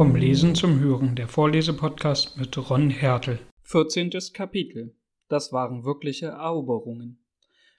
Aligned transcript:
Vom 0.00 0.16
Lesen 0.16 0.54
zum 0.54 0.80
Hören, 0.80 1.14
der 1.14 1.28
Vorlesepodcast 1.28 2.38
mit 2.38 2.56
Ron 2.70 2.88
Hertel. 2.88 3.38
14. 3.64 4.10
Kapitel. 4.32 4.94
Das 5.28 5.52
waren 5.52 5.84
wirkliche 5.84 6.28
Eroberungen. 6.28 7.22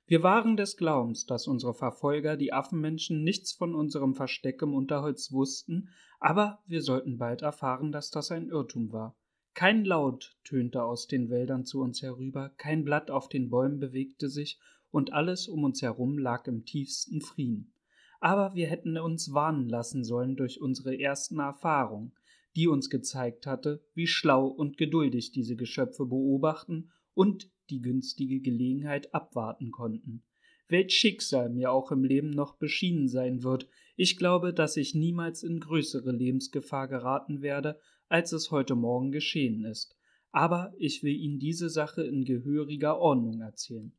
Wir 0.05 0.21
waren 0.21 0.55
des 0.55 0.78
Glaubens, 0.78 1.26
dass 1.26 1.47
unsere 1.47 1.73
Verfolger, 1.73 2.38
die 2.38 2.54
Affenmenschen, 2.54 3.23
nichts 3.23 3.54
von 3.54 3.73
unserem 3.73 4.14
Versteck 4.14 4.61
im 4.61 4.75
Unterholz 4.75 5.32
wussten, 5.32 5.89
aber 6.20 6.60
wir 6.68 6.84
sollten 6.84 7.18
bald 7.18 7.42
erfahren, 7.42 7.92
dass 7.92 8.11
das 8.11 8.29
ein 8.29 8.50
Irrtum 8.50 8.92
war. 8.92 9.15
Kein 9.56 9.83
Laut 9.83 10.38
tönte 10.43 10.83
aus 10.83 11.07
den 11.07 11.32
Wäldern 11.32 11.65
zu 11.65 11.82
uns 11.82 12.04
herüber, 12.04 12.51
kein 12.57 12.83
Blatt 12.83 13.10
auf 13.10 13.29
den 13.29 13.50
Bäumen 13.50 13.79
bewegte 13.79 14.29
sich, 14.29 14.60
und 14.92 15.11
alles 15.11 15.47
um 15.47 15.64
uns 15.64 15.82
herum 15.82 16.19
lag 16.19 16.46
im 16.46 16.65
tiefsten 16.65 17.21
Frieden 17.21 17.71
aber 18.21 18.54
wir 18.54 18.68
hätten 18.68 18.98
uns 18.98 19.34
warnen 19.34 19.68
lassen 19.68 20.04
sollen 20.06 20.36
durch 20.36 20.62
unsere 20.62 20.98
ersten 20.98 21.39
Erfahrungen, 21.39 22.14
die 22.56 22.68
uns 22.68 22.89
gezeigt 22.89 23.48
hatte, 23.48 23.84
wie 23.96 24.07
schlau 24.07 24.46
und 24.48 24.78
geduldig 24.78 25.32
diese 25.32 25.56
Geschöpfe 25.56 26.06
beobachten 26.06 26.92
und 27.14 27.50
die 27.70 27.82
günstige 27.82 28.39
Gelegenheit 28.39 29.14
abwarten 29.14 29.71
konnten. 29.71 30.24
Welch 30.68 30.93
Schicksal 30.93 31.50
mir 31.50 31.71
auch 31.71 31.92
im 31.92 32.03
Leben 32.03 32.30
noch 32.30 32.58
beschienen 32.58 33.09
sein 33.09 33.44
wird, 33.44 33.67
ich 33.95 34.17
glaube, 34.17 34.53
dass 34.53 34.78
ich 34.78 34.94
niemals 34.95 35.44
in 35.44 35.59
größere 35.59 36.12
Lebensgefahr 36.12 36.88
geraten 36.88 37.42
werde, 37.42 37.80
als 38.08 38.34
es 38.34 38.52
heute 38.52 38.76
Morgen 38.76 39.12
geschehen 39.12 39.66
ist. 39.66 39.98
Aber 40.31 40.73
ich 40.78 41.02
will 41.03 41.16
Ihnen 41.16 41.40
diese 41.40 41.70
Sache 41.70 42.03
in 42.03 42.23
gehöriger 42.23 43.00
Ordnung 43.00 43.42
erzählen. 43.42 43.94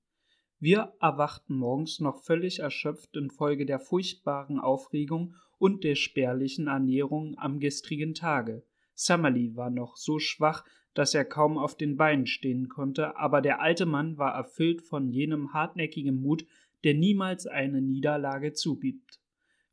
Wir 0.62 0.92
erwachten 1.00 1.56
morgens 1.56 1.98
noch 1.98 2.22
völlig 2.22 2.60
erschöpft 2.60 3.16
infolge 3.16 3.66
der 3.66 3.80
furchtbaren 3.80 4.60
Aufregung 4.60 5.34
und 5.58 5.82
der 5.82 5.96
spärlichen 5.96 6.68
Ernährung 6.68 7.36
am 7.36 7.58
gestrigen 7.58 8.14
Tage. 8.14 8.62
Summerlee 8.94 9.56
war 9.56 9.70
noch 9.70 9.96
so 9.96 10.20
schwach, 10.20 10.64
dass 10.94 11.14
er 11.14 11.24
kaum 11.24 11.58
auf 11.58 11.76
den 11.76 11.96
Beinen 11.96 12.28
stehen 12.28 12.68
konnte, 12.68 13.16
aber 13.16 13.40
der 13.40 13.60
alte 13.60 13.86
Mann 13.86 14.18
war 14.18 14.36
erfüllt 14.36 14.82
von 14.82 15.08
jenem 15.08 15.52
hartnäckigen 15.52 16.22
Mut, 16.22 16.46
der 16.84 16.94
niemals 16.94 17.48
eine 17.48 17.82
Niederlage 17.82 18.52
zugibt. 18.52 19.18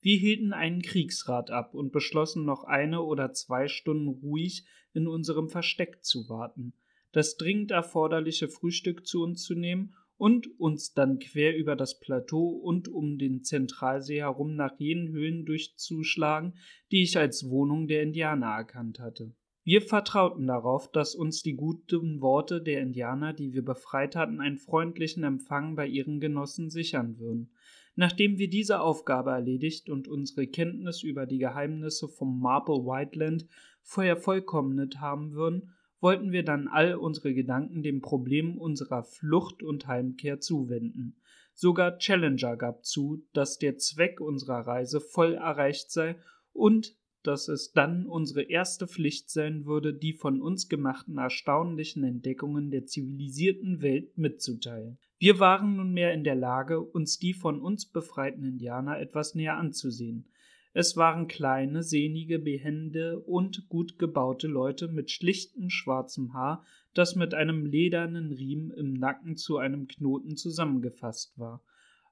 Wir 0.02 0.18
hielten 0.18 0.54
einen 0.54 0.82
Kriegsrat 0.82 1.52
ab 1.52 1.76
und 1.76 1.92
beschlossen 1.92 2.46
noch 2.46 2.64
eine 2.64 3.04
oder 3.04 3.32
zwei 3.34 3.68
Stunden 3.68 4.08
ruhig 4.08 4.66
in 4.96 5.08
unserem 5.08 5.50
Versteck 5.50 6.04
zu 6.04 6.30
warten, 6.30 6.74
das 7.12 7.38
dringend 7.38 7.70
erforderliche 7.70 8.50
Frühstück 8.50 9.06
zu 9.06 9.22
uns 9.22 9.44
zu 9.44 9.54
nehmen 9.54 9.94
und 10.20 10.60
uns 10.60 10.94
dann 10.94 11.18
quer 11.18 11.56
über 11.56 11.78
das 11.78 11.98
Plateau 11.98 12.50
und 12.50 12.90
um 12.90 13.18
den 13.18 13.42
Zentralsee 13.42 14.20
herum 14.20 14.56
nach 14.56 14.78
jenen 14.78 15.08
Höhlen 15.14 15.46
durchzuschlagen, 15.46 16.56
die 16.92 17.04
ich 17.04 17.18
als 17.18 17.50
Wohnung 17.50 17.88
der 17.88 18.04
Indianer 18.04 18.48
erkannt 18.48 19.00
hatte. 19.00 19.34
Wir 19.64 19.82
vertrauten 19.82 20.46
darauf, 20.46 20.92
dass 20.92 21.16
uns 21.16 21.42
die 21.42 21.56
guten 21.56 22.20
Worte 22.20 22.62
der 22.62 22.82
Indianer, 22.82 23.32
die 23.32 23.54
wir 23.54 23.64
befreit 23.64 24.18
hatten, 24.18 24.42
einen 24.42 24.58
freundlichen 24.58 25.24
Empfang 25.24 25.78
bei 25.78 25.88
ihren 25.88 26.20
Genossen 26.20 26.70
sichern 26.70 27.18
würden. 27.18 27.54
Nachdem 27.96 28.38
wir 28.38 28.50
diese 28.50 28.82
Aufgabe 28.82 29.32
erledigt 29.32 29.90
und 29.90 30.10
unsere 30.10 30.48
Kenntnis 30.48 31.02
über 31.02 31.26
die 31.28 31.38
Geheimnisse 31.38 32.10
vom 32.10 32.42
Marble 32.42 32.86
Whiteland 32.86 33.48
vorher 33.84 34.18
vollkommenet 34.18 35.00
haben 35.00 35.32
würden, 35.32 35.72
wollten 36.02 36.32
wir 36.32 36.44
dann 36.44 36.68
all 36.68 36.96
unsere 36.96 37.34
Gedanken 37.34 37.84
dem 37.84 38.02
Problem 38.02 38.58
unserer 38.58 39.04
Flucht 39.04 39.64
und 39.64 39.88
Heimkehr 39.88 40.40
zuwenden. 40.40 41.16
Sogar 41.54 41.98
Challenger 41.98 42.56
gab 42.56 42.86
zu, 42.86 43.26
dass 43.34 43.58
der 43.58 43.78
Zweck 43.78 44.22
unserer 44.22 44.66
Reise 44.66 45.02
voll 45.02 45.34
erreicht 45.34 45.92
sei 45.92 46.16
und 46.54 46.96
dass 47.24 47.50
es 47.50 47.74
dann 47.74 48.06
unsere 48.06 48.44
erste 48.44 48.88
Pflicht 48.88 49.30
sein 49.30 49.66
würde, 49.66 49.94
die 49.94 50.14
von 50.14 50.42
uns 50.42 50.70
gemachten 50.70 51.18
erstaunlichen 51.18 52.04
Entdeckungen 52.04 52.72
der 52.72 52.86
zivilisierten 52.86 53.82
Welt 53.82 54.18
mitzuteilen. 54.18 54.98
Wir 55.18 55.40
waren 55.40 55.76
nunmehr 55.76 56.14
in 56.14 56.24
der 56.24 56.36
Lage, 56.36 56.80
uns 56.80 57.20
die 57.20 57.34
von 57.34 57.60
uns 57.60 57.86
befreiten 57.86 58.46
Indianer 58.46 59.00
etwas 59.00 59.36
näher 59.36 59.58
anzusehen. 59.58 60.30
Es 60.74 60.96
waren 60.96 61.28
kleine, 61.28 61.82
sehnige, 61.82 62.38
behende 62.38 63.20
und 63.20 63.68
gut 63.70 63.98
gebaute 63.98 64.48
Leute 64.48 64.88
mit 64.88 65.10
schlichtem 65.10 65.70
schwarzem 65.70 66.34
Haar, 66.34 66.64
das 66.94 67.16
mit 67.16 67.34
einem 67.34 67.66
ledernen 67.66 68.32
Riemen 68.32 68.72
im 68.72 68.94
Nacken 68.94 69.36
zu 69.36 69.58
einem 69.58 69.88
Knoten 69.88 70.36
zusammengefasst 70.36 71.38
war. 71.40 71.64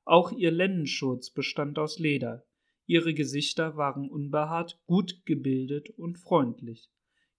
Auch 0.05 0.31
ihr 0.31 0.51
Lennenschurz 0.51 1.29
bestand 1.29 1.77
aus 1.77 1.99
Leder. 1.99 2.45
Ihre 2.85 3.13
Gesichter 3.13 3.75
waren 3.75 4.09
unbehaart, 4.09 4.79
gut 4.87 5.25
gebildet 5.25 5.89
und 5.89 6.17
freundlich. 6.17 6.89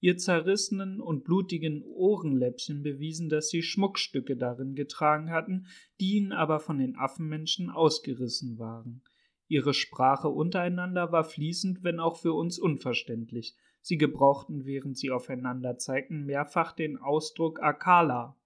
Ihr 0.00 0.18
zerrissenen 0.18 1.00
und 1.00 1.24
blutigen 1.24 1.82
Ohrenläppchen 1.82 2.82
bewiesen, 2.82 3.28
dass 3.28 3.48
sie 3.48 3.62
Schmuckstücke 3.62 4.36
darin 4.36 4.76
getragen 4.76 5.30
hatten, 5.30 5.66
die 5.98 6.16
ihnen 6.16 6.32
aber 6.32 6.60
von 6.60 6.78
den 6.78 6.96
Affenmenschen 6.96 7.70
ausgerissen 7.70 8.58
waren. 8.58 9.02
Ihre 9.48 9.72
Sprache 9.72 10.28
untereinander 10.28 11.10
war 11.10 11.24
fließend, 11.24 11.82
wenn 11.82 12.00
auch 12.00 12.16
für 12.16 12.34
uns 12.34 12.58
unverständlich. 12.58 13.56
Sie 13.80 13.96
gebrauchten, 13.96 14.66
während 14.66 14.98
sie 14.98 15.10
aufeinander 15.10 15.78
zeigten, 15.78 16.26
mehrfach 16.26 16.72
den 16.72 16.98
Ausdruck 16.98 17.62
Akala, 17.62 18.36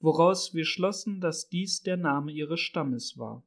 woraus 0.00 0.54
wir 0.54 0.64
schlossen, 0.64 1.20
dass 1.20 1.48
dies 1.48 1.82
der 1.82 1.98
Name 1.98 2.32
ihres 2.32 2.60
Stammes 2.60 3.18
war. 3.18 3.42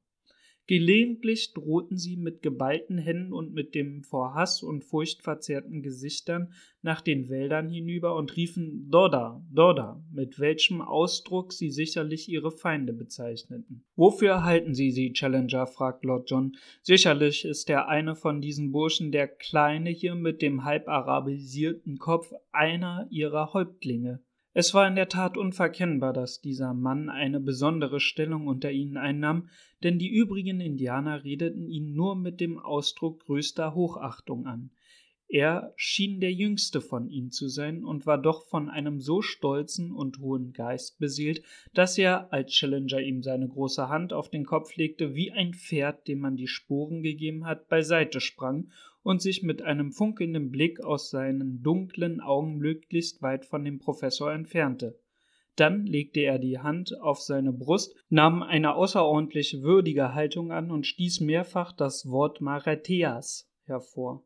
Gelegentlich 0.70 1.54
drohten 1.56 1.98
sie 1.98 2.16
mit 2.16 2.44
geballten 2.44 3.00
Händen 3.00 3.34
und 3.34 3.56
mit 3.56 3.74
dem 3.74 4.04
vor 4.04 4.36
Hass 4.36 4.62
und 4.62 4.84
Furcht 4.84 5.24
verzerrten 5.24 5.82
Gesichtern 5.82 6.54
nach 6.84 7.02
den 7.02 7.28
Wäldern 7.28 7.70
hinüber 7.70 8.16
und 8.16 8.36
riefen 8.36 8.88
Doda, 8.92 9.44
Doda, 9.52 10.00
mit 10.12 10.40
welchem 10.40 10.84
Ausdruck 10.84 11.54
sie 11.54 11.72
sicherlich 11.72 12.30
ihre 12.30 12.52
Feinde 12.52 12.94
bezeichneten. 12.94 13.84
Wofür 13.96 14.44
halten 14.44 14.76
Sie 14.76 14.92
sie, 14.92 15.12
Challenger? 15.12 15.66
fragt 15.66 16.06
Lord 16.06 16.30
John. 16.30 16.56
Sicherlich 16.84 17.46
ist 17.46 17.68
der 17.68 17.88
eine 17.88 18.16
von 18.16 18.40
diesen 18.40 18.72
Burschen, 18.72 19.12
der 19.12 19.28
Kleine 19.28 19.90
hier 19.90 20.14
mit 20.14 20.44
dem 20.44 20.66
halb 20.66 20.88
arabisierten 20.88 21.98
Kopf, 21.98 22.32
einer 22.52 23.08
ihrer 23.10 23.54
Häuptlinge. 23.54 24.22
Es 24.54 24.74
war 24.74 24.88
in 24.88 24.96
der 24.96 25.10
Tat 25.10 25.38
unverkennbar, 25.38 26.12
dass 26.12 26.42
dieser 26.42 26.74
Mann 26.74 27.10
eine 27.10 27.40
besondere 27.40 28.00
Stellung 28.00 28.48
unter 28.48 28.72
ihnen 28.72 28.98
einnahm, 28.98 29.50
denn 29.84 30.00
die 30.00 30.10
übrigen 30.10 30.60
Indianer 30.60 31.24
redeten 31.24 31.70
ihn 31.70 31.94
nur 31.94 32.16
mit 32.16 32.40
dem 32.42 32.58
Ausdruck 32.58 33.26
größter 33.26 33.76
Hochachtung 33.76 34.48
an. 34.48 34.72
Er 35.32 35.74
schien 35.76 36.20
der 36.20 36.34
jüngste 36.34 36.82
von 36.82 37.08
ihnen 37.08 37.30
zu 37.30 37.50
sein 37.50 37.84
und 37.84 38.08
war 38.08 38.18
doch 38.18 38.48
von 38.48 38.68
einem 38.68 39.00
so 39.00 39.22
stolzen 39.22 39.92
und 39.92 40.18
hohen 40.18 40.54
Geist 40.54 40.98
beseelt, 40.98 41.44
dass 41.76 42.00
er, 42.00 42.34
als 42.34 42.52
Challenger 42.52 43.00
ihm 43.00 43.22
seine 43.22 43.48
große 43.48 43.90
Hand 43.90 44.12
auf 44.12 44.32
den 44.32 44.44
Kopf 44.44 44.76
legte, 44.76 45.14
wie 45.14 45.32
ein 45.32 45.54
Pferd, 45.54 46.08
dem 46.08 46.20
man 46.20 46.36
die 46.36 46.48
Sporen 46.48 47.04
gegeben 47.04 47.46
hat, 47.46 47.70
beiseite 47.70 48.22
sprang 48.22 48.72
und 49.04 49.22
sich 49.22 49.44
mit 49.44 49.62
einem 49.62 49.92
funkelnden 49.92 50.52
Blick 50.52 50.84
aus 50.84 51.10
seinen 51.10 51.62
dunklen 51.64 52.22
Augen 52.22 52.58
möglichst 52.58 53.22
weit 53.22 53.46
von 53.46 53.64
dem 53.64 53.80
Professor 53.80 54.32
entfernte. 54.32 55.00
Dann 55.56 55.86
legte 55.86 56.22
er 56.22 56.40
die 56.40 56.60
Hand 56.60 57.00
auf 57.02 57.20
seine 57.20 57.52
Brust, 57.52 57.96
nahm 58.10 58.44
eine 58.44 58.76
außerordentlich 58.76 59.62
würdige 59.62 60.14
Haltung 60.14 60.52
an 60.52 60.72
und 60.72 60.88
stieß 60.88 61.20
mehrfach 61.20 61.74
das 61.74 62.10
Wort 62.10 62.40
Maratheas 62.40 63.52
hervor. 63.66 64.24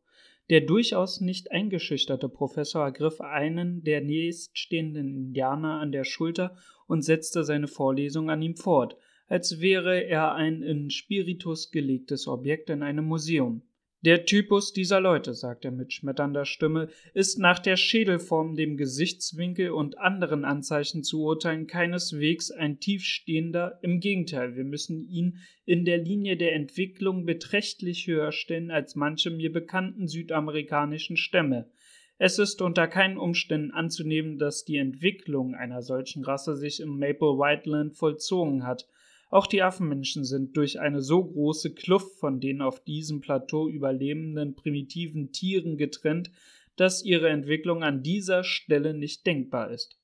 Der 0.49 0.61
durchaus 0.61 1.21
nicht 1.21 1.51
eingeschüchterte 1.51 2.29
Professor 2.29 2.83
ergriff 2.83 3.21
einen 3.21 3.83
der 3.83 4.01
nächststehenden 4.01 5.15
Indianer 5.15 5.79
an 5.79 5.91
der 5.91 6.03
Schulter 6.03 6.55
und 6.85 7.01
setzte 7.01 7.43
seine 7.43 7.67
Vorlesung 7.67 8.29
an 8.29 8.41
ihm 8.41 8.55
fort, 8.55 8.97
als 9.27 9.61
wäre 9.61 10.03
er 10.03 10.33
ein 10.35 10.61
in 10.61 10.89
Spiritus 10.89 11.71
gelegtes 11.71 12.27
Objekt 12.27 12.69
in 12.69 12.83
einem 12.83 13.05
Museum. 13.05 13.63
Der 14.03 14.25
Typus 14.25 14.73
dieser 14.73 14.99
Leute, 14.99 15.33
sagt 15.33 15.63
er 15.63 15.71
mit 15.71 15.93
schmetternder 15.93 16.43
Stimme, 16.43 16.89
ist 17.13 17.39
nach 17.39 17.59
der 17.59 17.77
Schädelform, 17.77 18.57
dem 18.57 18.75
Gesichtswinkel 18.75 19.71
und 19.71 19.97
anderen 19.97 20.43
Anzeichen 20.43 21.03
zu 21.03 21.21
urteilen 21.23 21.67
keineswegs 21.67 22.51
ein 22.51 22.81
tiefstehender, 22.81 23.79
im 23.81 24.01
Gegenteil, 24.01 24.57
wir 24.57 24.65
müssen 24.65 25.07
ihn 25.07 25.37
in 25.63 25.85
der 25.85 25.99
Linie 25.99 26.35
der 26.35 26.53
Entwicklung 26.53 27.25
beträchtlich 27.25 28.05
höher 28.05 28.33
stellen 28.33 28.71
als 28.71 28.97
manche 28.97 29.29
mir 29.29 29.53
bekannten 29.53 30.09
südamerikanischen 30.09 31.15
Stämme. 31.15 31.71
Es 32.17 32.39
ist 32.39 32.61
unter 32.61 32.89
keinen 32.89 33.17
Umständen 33.17 33.71
anzunehmen, 33.71 34.37
dass 34.37 34.65
die 34.65 34.77
Entwicklung 34.77 35.55
einer 35.55 35.81
solchen 35.81 36.25
Rasse 36.25 36.57
sich 36.57 36.81
im 36.81 36.99
Maple 36.99 37.37
Whiteland 37.37 37.95
vollzogen 37.95 38.65
hat, 38.65 38.85
auch 39.33 39.47
die 39.47 39.63
Affenmenschen 39.63 40.25
sind 40.25 40.55
durch 40.55 40.79
eine 40.79 41.01
so 41.01 41.23
große 41.23 41.73
Kluft 41.73 42.19
von 42.19 42.39
den 42.39 42.61
auf 42.61 42.83
diesem 42.83 43.19
Plateau 43.19 43.67
überlebenden 43.67 44.53
primitiven 44.53 45.31
Tieren 45.31 45.75
getrennt, 45.75 46.31
dass 46.75 47.03
ihre 47.03 47.29
Entwicklung 47.29 47.81
an 47.83 48.03
dieser 48.03 48.43
Stelle 48.43 48.93
nicht 48.93 49.25
denkbar 49.25 49.71
ist. 49.71 49.99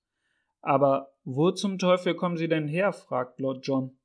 Aber 0.61 1.13
wo 1.23 1.51
zum 1.51 1.77
Teufel 1.77 2.15
kommen 2.15 2.37
sie 2.37 2.47
denn 2.47 2.67
her? 2.67 2.91
fragt 2.91 3.39
Lord 3.39 3.67
John. 3.67 3.95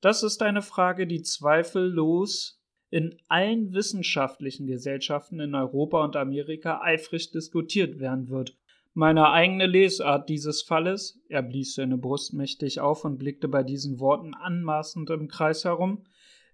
Das 0.00 0.22
ist 0.22 0.40
eine 0.40 0.62
Frage, 0.62 1.06
die 1.06 1.20
zweifellos 1.20 2.58
in 2.88 3.18
allen 3.28 3.74
wissenschaftlichen 3.74 4.66
Gesellschaften 4.66 5.38
in 5.40 5.54
Europa 5.54 6.02
und 6.02 6.16
Amerika 6.16 6.80
eifrig 6.80 7.30
diskutiert 7.30 8.00
werden 8.00 8.30
wird. 8.30 8.56
Meine 8.94 9.30
eigene 9.30 9.66
Lesart 9.66 10.28
dieses 10.28 10.60
Falles, 10.60 11.18
er 11.30 11.42
blies 11.42 11.74
seine 11.74 11.96
Brust 11.96 12.34
mächtig 12.34 12.80
auf 12.80 13.06
und 13.06 13.18
blickte 13.18 13.48
bei 13.48 13.62
diesen 13.62 14.00
Worten 14.00 14.34
anmaßend 14.34 15.08
im 15.08 15.28
Kreis 15.28 15.64
herum, 15.64 16.04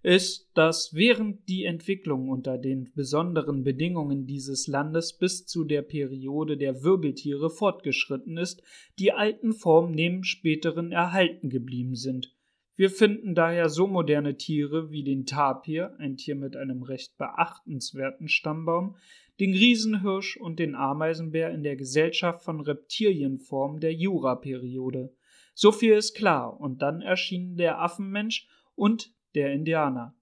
ist, 0.03 0.49
dass 0.53 0.93
während 0.93 1.49
die 1.49 1.65
Entwicklung 1.65 2.29
unter 2.29 2.57
den 2.57 2.93
besonderen 2.95 3.65
Bedingungen 3.65 4.25
dieses 4.25 4.67
Landes 4.67 5.17
bis 5.17 5.45
zu 5.45 5.65
der 5.65 5.81
Periode 5.81 6.55
der 6.55 6.81
Wirbeltiere 6.81 7.49
fortgeschritten 7.49 8.37
ist, 8.37 8.63
die 8.97 9.11
alten 9.11 9.51
Formen 9.51 9.91
neben 9.91 10.23
späteren 10.23 10.93
erhalten 10.93 11.49
geblieben 11.49 11.95
sind. 11.95 12.33
Wir 12.79 12.89
finden 12.89 13.35
daher 13.35 13.67
so 13.67 13.87
moderne 13.87 14.37
Tiere 14.37 14.89
wie 14.89 15.03
den 15.03 15.25
Tapir, 15.25 15.97
ein 15.99 16.15
Tier 16.15 16.35
mit 16.35 16.55
einem 16.55 16.81
recht 16.81 17.17
beachtenswerten 17.17 18.29
Stammbaum, 18.29 18.95
den 19.37 19.51
Riesenhirsch 19.51 20.37
und 20.37 20.59
den 20.59 20.75
Ameisenbär 20.75 21.51
in 21.51 21.61
der 21.61 21.75
Gesellschaft 21.75 22.41
von 22.41 22.61
Reptilienformen 22.61 23.81
der 23.81 23.93
Juraperiode. 23.93 25.13
So 25.53 25.73
viel 25.73 25.91
ist 25.91 26.15
klar, 26.15 26.57
und 26.57 26.81
dann 26.81 27.01
erschienen 27.01 27.57
der 27.57 27.81
Affenmensch 27.81 28.47
und 28.75 29.13
der 29.35 29.51
Indianer. 29.51 30.15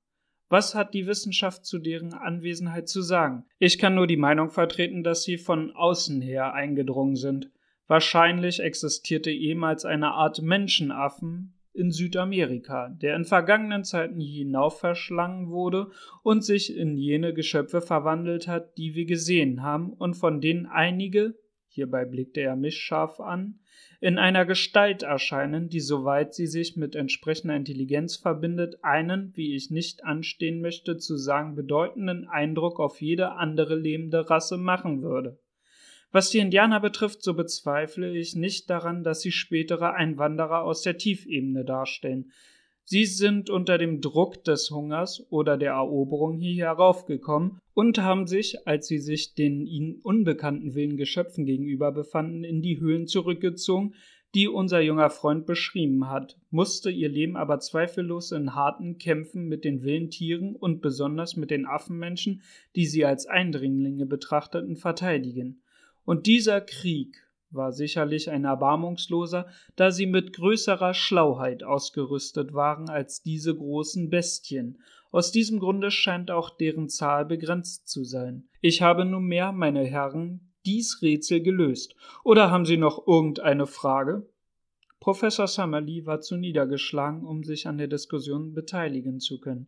Was 0.50 0.74
hat 0.74 0.96
die 0.96 1.06
Wissenschaft 1.06 1.64
zu 1.64 1.78
deren 1.78 2.14
Anwesenheit 2.16 2.90
zu 2.90 3.04
sagen? 3.04 3.46
Ich 3.60 3.78
kann 3.78 3.94
nur 3.94 4.08
die 4.08 4.18
Meinung 4.18 4.50
vertreten, 4.50 5.04
dass 5.04 5.22
sie 5.22 5.38
von 5.38 5.76
außen 5.76 6.24
her 6.24 6.56
eingedrungen 6.56 7.18
sind. 7.18 7.52
Wahrscheinlich 7.86 8.62
existierte 8.62 9.30
ehemals 9.30 9.86
eine 9.86 10.14
Art 10.14 10.42
Menschenaffen 10.42 11.54
in 11.78 11.92
Südamerika, 11.92 12.90
der 12.90 13.16
in 13.16 13.26
vergangenen 13.26 13.84
Zeiten 13.84 14.20
hinauf 14.20 14.80
verschlangen 14.80 15.50
wurde 15.50 15.92
und 16.24 16.44
sich 16.44 16.76
in 16.76 16.98
jene 16.98 17.34
Geschöpfe 17.34 17.82
verwandelt 17.82 18.48
hat, 18.48 18.78
die 18.78 18.96
wir 18.96 19.06
gesehen 19.06 19.62
haben 19.62 19.94
und 19.94 20.16
von 20.16 20.42
denen 20.42 20.66
einige, 20.66 21.36
hierbei 21.68 22.06
blickte 22.06 22.42
er 22.42 22.56
mich 22.56 22.78
scharf 22.80 23.20
an, 23.20 23.60
in 24.00 24.18
einer 24.18 24.46
Gestalt 24.46 25.04
erscheinen, 25.04 25.70
die, 25.70 25.80
soweit 25.80 26.34
sie 26.34 26.48
sich 26.48 26.76
mit 26.76 26.96
entsprechender 26.96 27.56
Intelligenz 27.56 28.16
verbindet, 28.16 28.84
einen, 28.84 29.32
wie 29.36 29.56
ich 29.56 29.72
nicht 29.72 30.04
anstehen 30.04 30.62
möchte, 30.62 30.98
zu 30.98 31.18
sagen 31.18 31.56
bedeutenden 31.56 32.28
Eindruck 32.28 32.80
auf 32.80 33.02
jede 33.02 33.32
andere 33.34 33.76
lebende 33.76 34.30
Rasse 34.30 34.58
machen 34.58 35.02
würde. 35.02 35.40
Was 36.12 36.30
die 36.30 36.40
Indianer 36.40 36.80
betrifft, 36.80 37.22
so 37.22 37.34
bezweifle 37.34 38.18
ich 38.18 38.36
nicht 38.36 38.70
daran, 38.70 39.04
dass 39.04 39.22
sie 39.22 39.32
spätere 39.32 39.94
Einwanderer 39.94 40.64
aus 40.64 40.82
der 40.82 40.98
Tiefebene 40.98 41.66
darstellen. 41.66 42.32
Sie 42.90 43.04
sind 43.04 43.50
unter 43.50 43.78
dem 43.78 44.00
Druck 44.00 44.46
des 44.46 44.72
Hungers 44.72 45.26
oder 45.30 45.58
der 45.58 45.74
Eroberung 45.74 46.38
hier 46.38 46.68
heraufgekommen 46.68 47.60
und 47.74 48.02
haben 48.02 48.28
sich, 48.28 48.66
als 48.66 48.88
sie 48.88 49.00
sich 49.00 49.34
den 49.34 49.66
ihnen 49.66 50.00
unbekannten 50.02 50.74
wilden 50.74 50.96
Geschöpfen 50.96 51.46
gegenüber 51.46 51.92
befanden, 51.92 52.46
in 52.46 52.62
die 52.62 52.80
Höhlen 52.80 53.06
zurückgezogen, 53.06 53.94
die 54.34 54.48
unser 54.48 54.80
junger 54.80 55.10
Freund 55.10 55.46
beschrieben 55.46 56.10
hat, 56.10 56.38
musste 56.50 56.90
ihr 56.90 57.10
Leben 57.10 57.36
aber 57.36 57.60
zweifellos 57.60 58.32
in 58.32 58.56
harten 58.56 58.98
Kämpfen 58.98 59.50
mit 59.50 59.66
den 59.66 59.84
wilden 59.84 60.10
Tieren 60.10 60.56
und 60.56 60.82
besonders 60.82 61.36
mit 61.36 61.52
den 61.52 61.66
Affenmenschen, 61.66 62.42
die 62.78 62.86
sie 62.86 63.04
als 63.04 63.26
Eindringlinge 63.26 64.06
betrachteten, 64.06 64.78
verteidigen. 64.78 65.62
Und 66.08 66.26
dieser 66.26 66.62
Krieg 66.62 67.22
war 67.50 67.74
sicherlich 67.74 68.30
ein 68.30 68.46
erbarmungsloser, 68.46 69.46
da 69.76 69.92
sie 69.92 70.06
mit 70.06 70.32
größerer 70.32 70.94
Schlauheit 70.94 71.64
ausgerüstet 71.64 72.54
waren 72.54 72.88
als 72.90 73.24
diese 73.24 73.54
großen 73.54 74.10
Bestien. 74.10 74.82
Aus 75.12 75.34
diesem 75.34 75.60
Grunde 75.60 75.92
scheint 75.92 76.32
auch 76.32 76.50
deren 76.50 76.88
Zahl 76.88 77.26
begrenzt 77.26 77.90
zu 77.90 78.06
sein. 78.06 78.48
Ich 78.62 78.82
habe 78.82 79.04
nunmehr, 79.04 79.52
meine 79.52 79.84
Herren, 79.84 80.54
dies 80.66 81.02
Rätsel 81.02 81.42
gelöst. 81.42 81.94
Oder 82.24 82.52
haben 82.52 82.66
Sie 82.66 82.78
noch 82.78 83.06
irgendeine 83.06 83.68
Frage? 83.68 84.30
Professor 85.02 85.48
Summerlee 85.48 86.06
war 86.06 86.22
zu 86.22 86.38
niedergeschlagen, 86.38 87.26
um 87.26 87.44
sich 87.44 87.68
an 87.68 87.78
der 87.78 87.88
Diskussion 87.88 88.54
beteiligen 88.54 89.20
zu 89.20 89.42
können. 89.42 89.68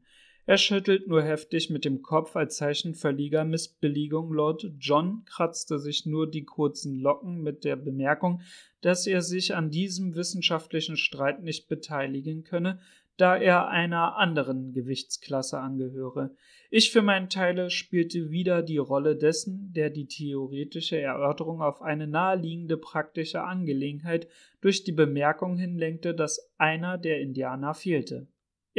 Er 0.50 0.58
schüttelt 0.58 1.08
nur 1.08 1.22
heftig 1.22 1.70
mit 1.70 1.86
dem 1.86 2.02
Kopf 2.02 2.36
als 2.36 2.58
Zeichen 2.58 2.96
völliger 2.96 3.46
Missbilligung. 3.46 4.34
Lord 4.34 4.72
John 4.80 5.24
kratzte 5.26 5.78
sich 5.78 6.08
nur 6.08 6.28
die 6.28 6.44
kurzen 6.44 7.00
Locken 7.00 7.44
mit 7.44 7.64
der 7.64 7.76
Bemerkung, 7.76 8.42
dass 8.82 9.06
er 9.06 9.22
sich 9.22 9.54
an 9.54 9.70
diesem 9.70 10.16
wissenschaftlichen 10.16 10.98
Streit 10.98 11.44
nicht 11.44 11.68
beteiligen 11.68 12.46
könne, 12.46 12.80
da 13.16 13.38
er 13.38 13.68
einer 13.68 14.18
anderen 14.18 14.72
Gewichtsklasse 14.72 15.60
angehöre. 15.60 16.32
Ich 16.72 16.90
für 16.90 17.04
meinen 17.04 17.30
Teile 17.30 17.70
spielte 17.70 18.32
wieder 18.32 18.64
die 18.64 18.80
Rolle 18.80 19.16
dessen, 19.16 19.72
der 19.74 19.92
die 19.92 20.08
theoretische 20.08 21.00
Erörterung 21.00 21.62
auf 21.62 21.84
eine 21.84 22.08
naheliegende 22.08 22.78
praktische 22.78 23.44
Angelegenheit 23.44 24.28
durch 24.62 24.84
die 24.84 24.94
Bemerkung 24.94 25.60
hinlenkte, 25.60 26.16
dass 26.16 26.52
einer 26.58 26.98
der 26.98 27.22
Indianer 27.22 27.76
fehlte. 27.76 28.26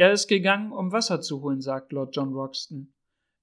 Er 0.01 0.11
ist 0.11 0.27
gegangen, 0.27 0.71
um 0.71 0.91
Wasser 0.91 1.21
zu 1.21 1.43
holen, 1.43 1.61
sagt 1.61 1.91
Lord 1.91 2.15
John 2.15 2.33
Roxton. 2.33 2.91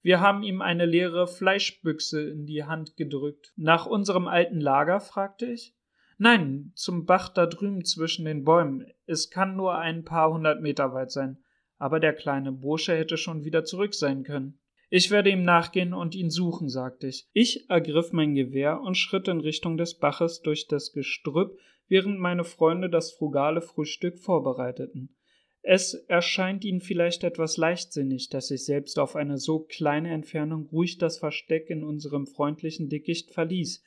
Wir 0.03 0.19
haben 0.19 0.43
ihm 0.43 0.61
eine 0.61 0.87
leere 0.87 1.29
Fleischbüchse 1.29 2.31
in 2.31 2.47
die 2.47 2.65
Hand 2.65 2.97
gedrückt. 2.97 3.53
Nach 3.55 3.87
unserem 3.87 4.27
alten 4.27 4.61
Lager? 4.61 4.99
fragte 4.99 5.47
ich. 5.47 5.77
Nein, 6.17 6.73
zum 6.75 7.07
Bach 7.07 7.29
da 7.29 7.47
drüben 7.47 7.85
zwischen 7.85 8.25
den 8.25 8.43
Bäumen. 8.43 8.85
Es 9.07 9.31
kann 9.31 9.55
nur 9.55 9.79
ein 9.79 10.03
paar 10.03 10.33
hundert 10.33 10.61
Meter 10.61 10.93
weit 10.93 11.13
sein. 11.13 11.39
Aber 11.77 12.01
der 12.01 12.13
kleine 12.13 12.51
Bursche 12.51 12.97
hätte 12.97 13.19
schon 13.19 13.45
wieder 13.45 13.63
zurück 13.63 13.95
sein 13.95 14.25
können. 14.25 14.59
Ich 14.91 15.13
werde 15.13 15.31
ihm 15.31 15.45
nachgehen 15.45 15.95
und 15.95 16.17
ihn 16.17 16.31
suchen, 16.31 16.69
sagte 16.69 17.07
ich. 17.07 17.29
Ich 17.33 17.71
ergriff 17.71 18.13
mein 18.13 18.35
Gewehr 18.35 18.81
und 18.81 18.97
schritt 18.97 19.29
in 19.29 19.39
Richtung 19.39 19.77
des 19.77 19.97
Baches 19.97 20.43
durch 20.43 20.67
das 20.67 20.93
Gestrüpp, 20.93 21.57
während 21.87 22.19
meine 22.19 22.43
Freunde 22.43 22.91
das 22.91 23.13
frugale 23.13 23.61
Frühstück 23.63 24.19
vorbereiteten. 24.19 25.15
Es 25.63 25.95
erscheint 25.95 26.65
Ihnen 26.65 26.81
vielleicht 26.81 27.25
etwas 27.25 27.57
leichtsinnig, 27.57 28.29
dass 28.29 28.51
ich 28.51 28.65
selbst 28.65 28.99
auf 28.99 29.17
eine 29.17 29.39
so 29.39 29.61
kleine 29.61 30.11
Entfernung 30.11 30.67
ruhig 30.67 30.99
das 30.99 31.19
Versteck 31.19 31.69
in 31.69 31.85
unserem 31.85 32.27
freundlichen 32.27 32.89
Dickicht 32.89 33.31
verließ. 33.33 33.83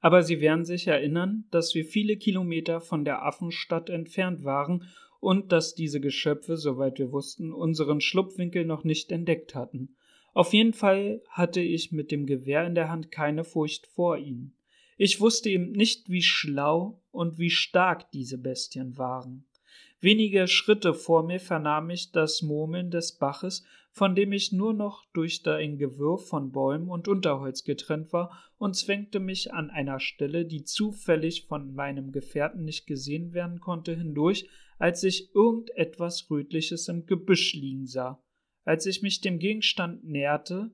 Aber 0.00 0.24
Sie 0.24 0.40
werden 0.40 0.64
sich 0.64 0.88
erinnern, 0.88 1.44
dass 1.52 1.74
wir 1.76 1.84
viele 1.84 2.16
Kilometer 2.16 2.80
von 2.80 3.04
der 3.04 3.24
Affenstadt 3.24 3.88
entfernt 3.88 4.42
waren 4.42 4.88
und 5.20 5.52
dass 5.52 5.76
diese 5.76 6.00
Geschöpfe, 6.00 6.56
soweit 6.56 6.98
wir 6.98 7.12
wussten, 7.12 7.52
unseren 7.52 8.00
Schlupfwinkel 8.00 8.64
noch 8.64 8.82
nicht 8.82 9.12
entdeckt 9.12 9.54
hatten. 9.54 9.94
Auf 10.34 10.52
jeden 10.52 10.72
Fall 10.72 11.22
hatte 11.28 11.60
ich 11.60 11.92
mit 11.92 12.10
dem 12.10 12.26
Gewehr 12.26 12.66
in 12.66 12.74
der 12.74 12.88
Hand 12.88 13.12
keine 13.12 13.44
Furcht 13.44 13.86
vor 13.86 14.18
ihnen. 14.18 14.56
Ich 15.04 15.20
wusste 15.20 15.50
eben 15.50 15.72
nicht, 15.72 16.10
wie 16.10 16.22
schlau 16.22 17.02
und 17.10 17.36
wie 17.36 17.50
stark 17.50 18.12
diese 18.12 18.38
Bestien 18.38 18.98
waren. 18.98 19.44
Wenige 20.00 20.46
Schritte 20.46 20.94
vor 20.94 21.24
mir 21.24 21.40
vernahm 21.40 21.90
ich 21.90 22.12
das 22.12 22.40
Murmeln 22.40 22.92
des 22.92 23.18
Baches, 23.18 23.64
von 23.90 24.14
dem 24.14 24.30
ich 24.30 24.52
nur 24.52 24.72
noch 24.72 25.04
durch 25.12 25.44
ein 25.44 25.76
Gewirr 25.76 26.18
von 26.18 26.52
Bäumen 26.52 26.88
und 26.88 27.08
Unterholz 27.08 27.64
getrennt 27.64 28.12
war, 28.12 28.30
und 28.58 28.76
zwängte 28.76 29.18
mich 29.18 29.52
an 29.52 29.70
einer 29.70 29.98
Stelle, 29.98 30.44
die 30.44 30.62
zufällig 30.62 31.46
von 31.46 31.74
meinem 31.74 32.12
Gefährten 32.12 32.64
nicht 32.64 32.86
gesehen 32.86 33.32
werden 33.32 33.58
konnte, 33.58 33.96
hindurch, 33.96 34.48
als 34.78 35.02
ich 35.02 35.34
irgendetwas 35.34 36.30
Rötliches 36.30 36.86
im 36.86 37.06
Gebüsch 37.06 37.54
liegen 37.54 37.88
sah. 37.88 38.22
Als 38.64 38.86
ich 38.86 39.02
mich 39.02 39.20
dem 39.20 39.40
Gegenstand 39.40 40.04
näherte, 40.04 40.70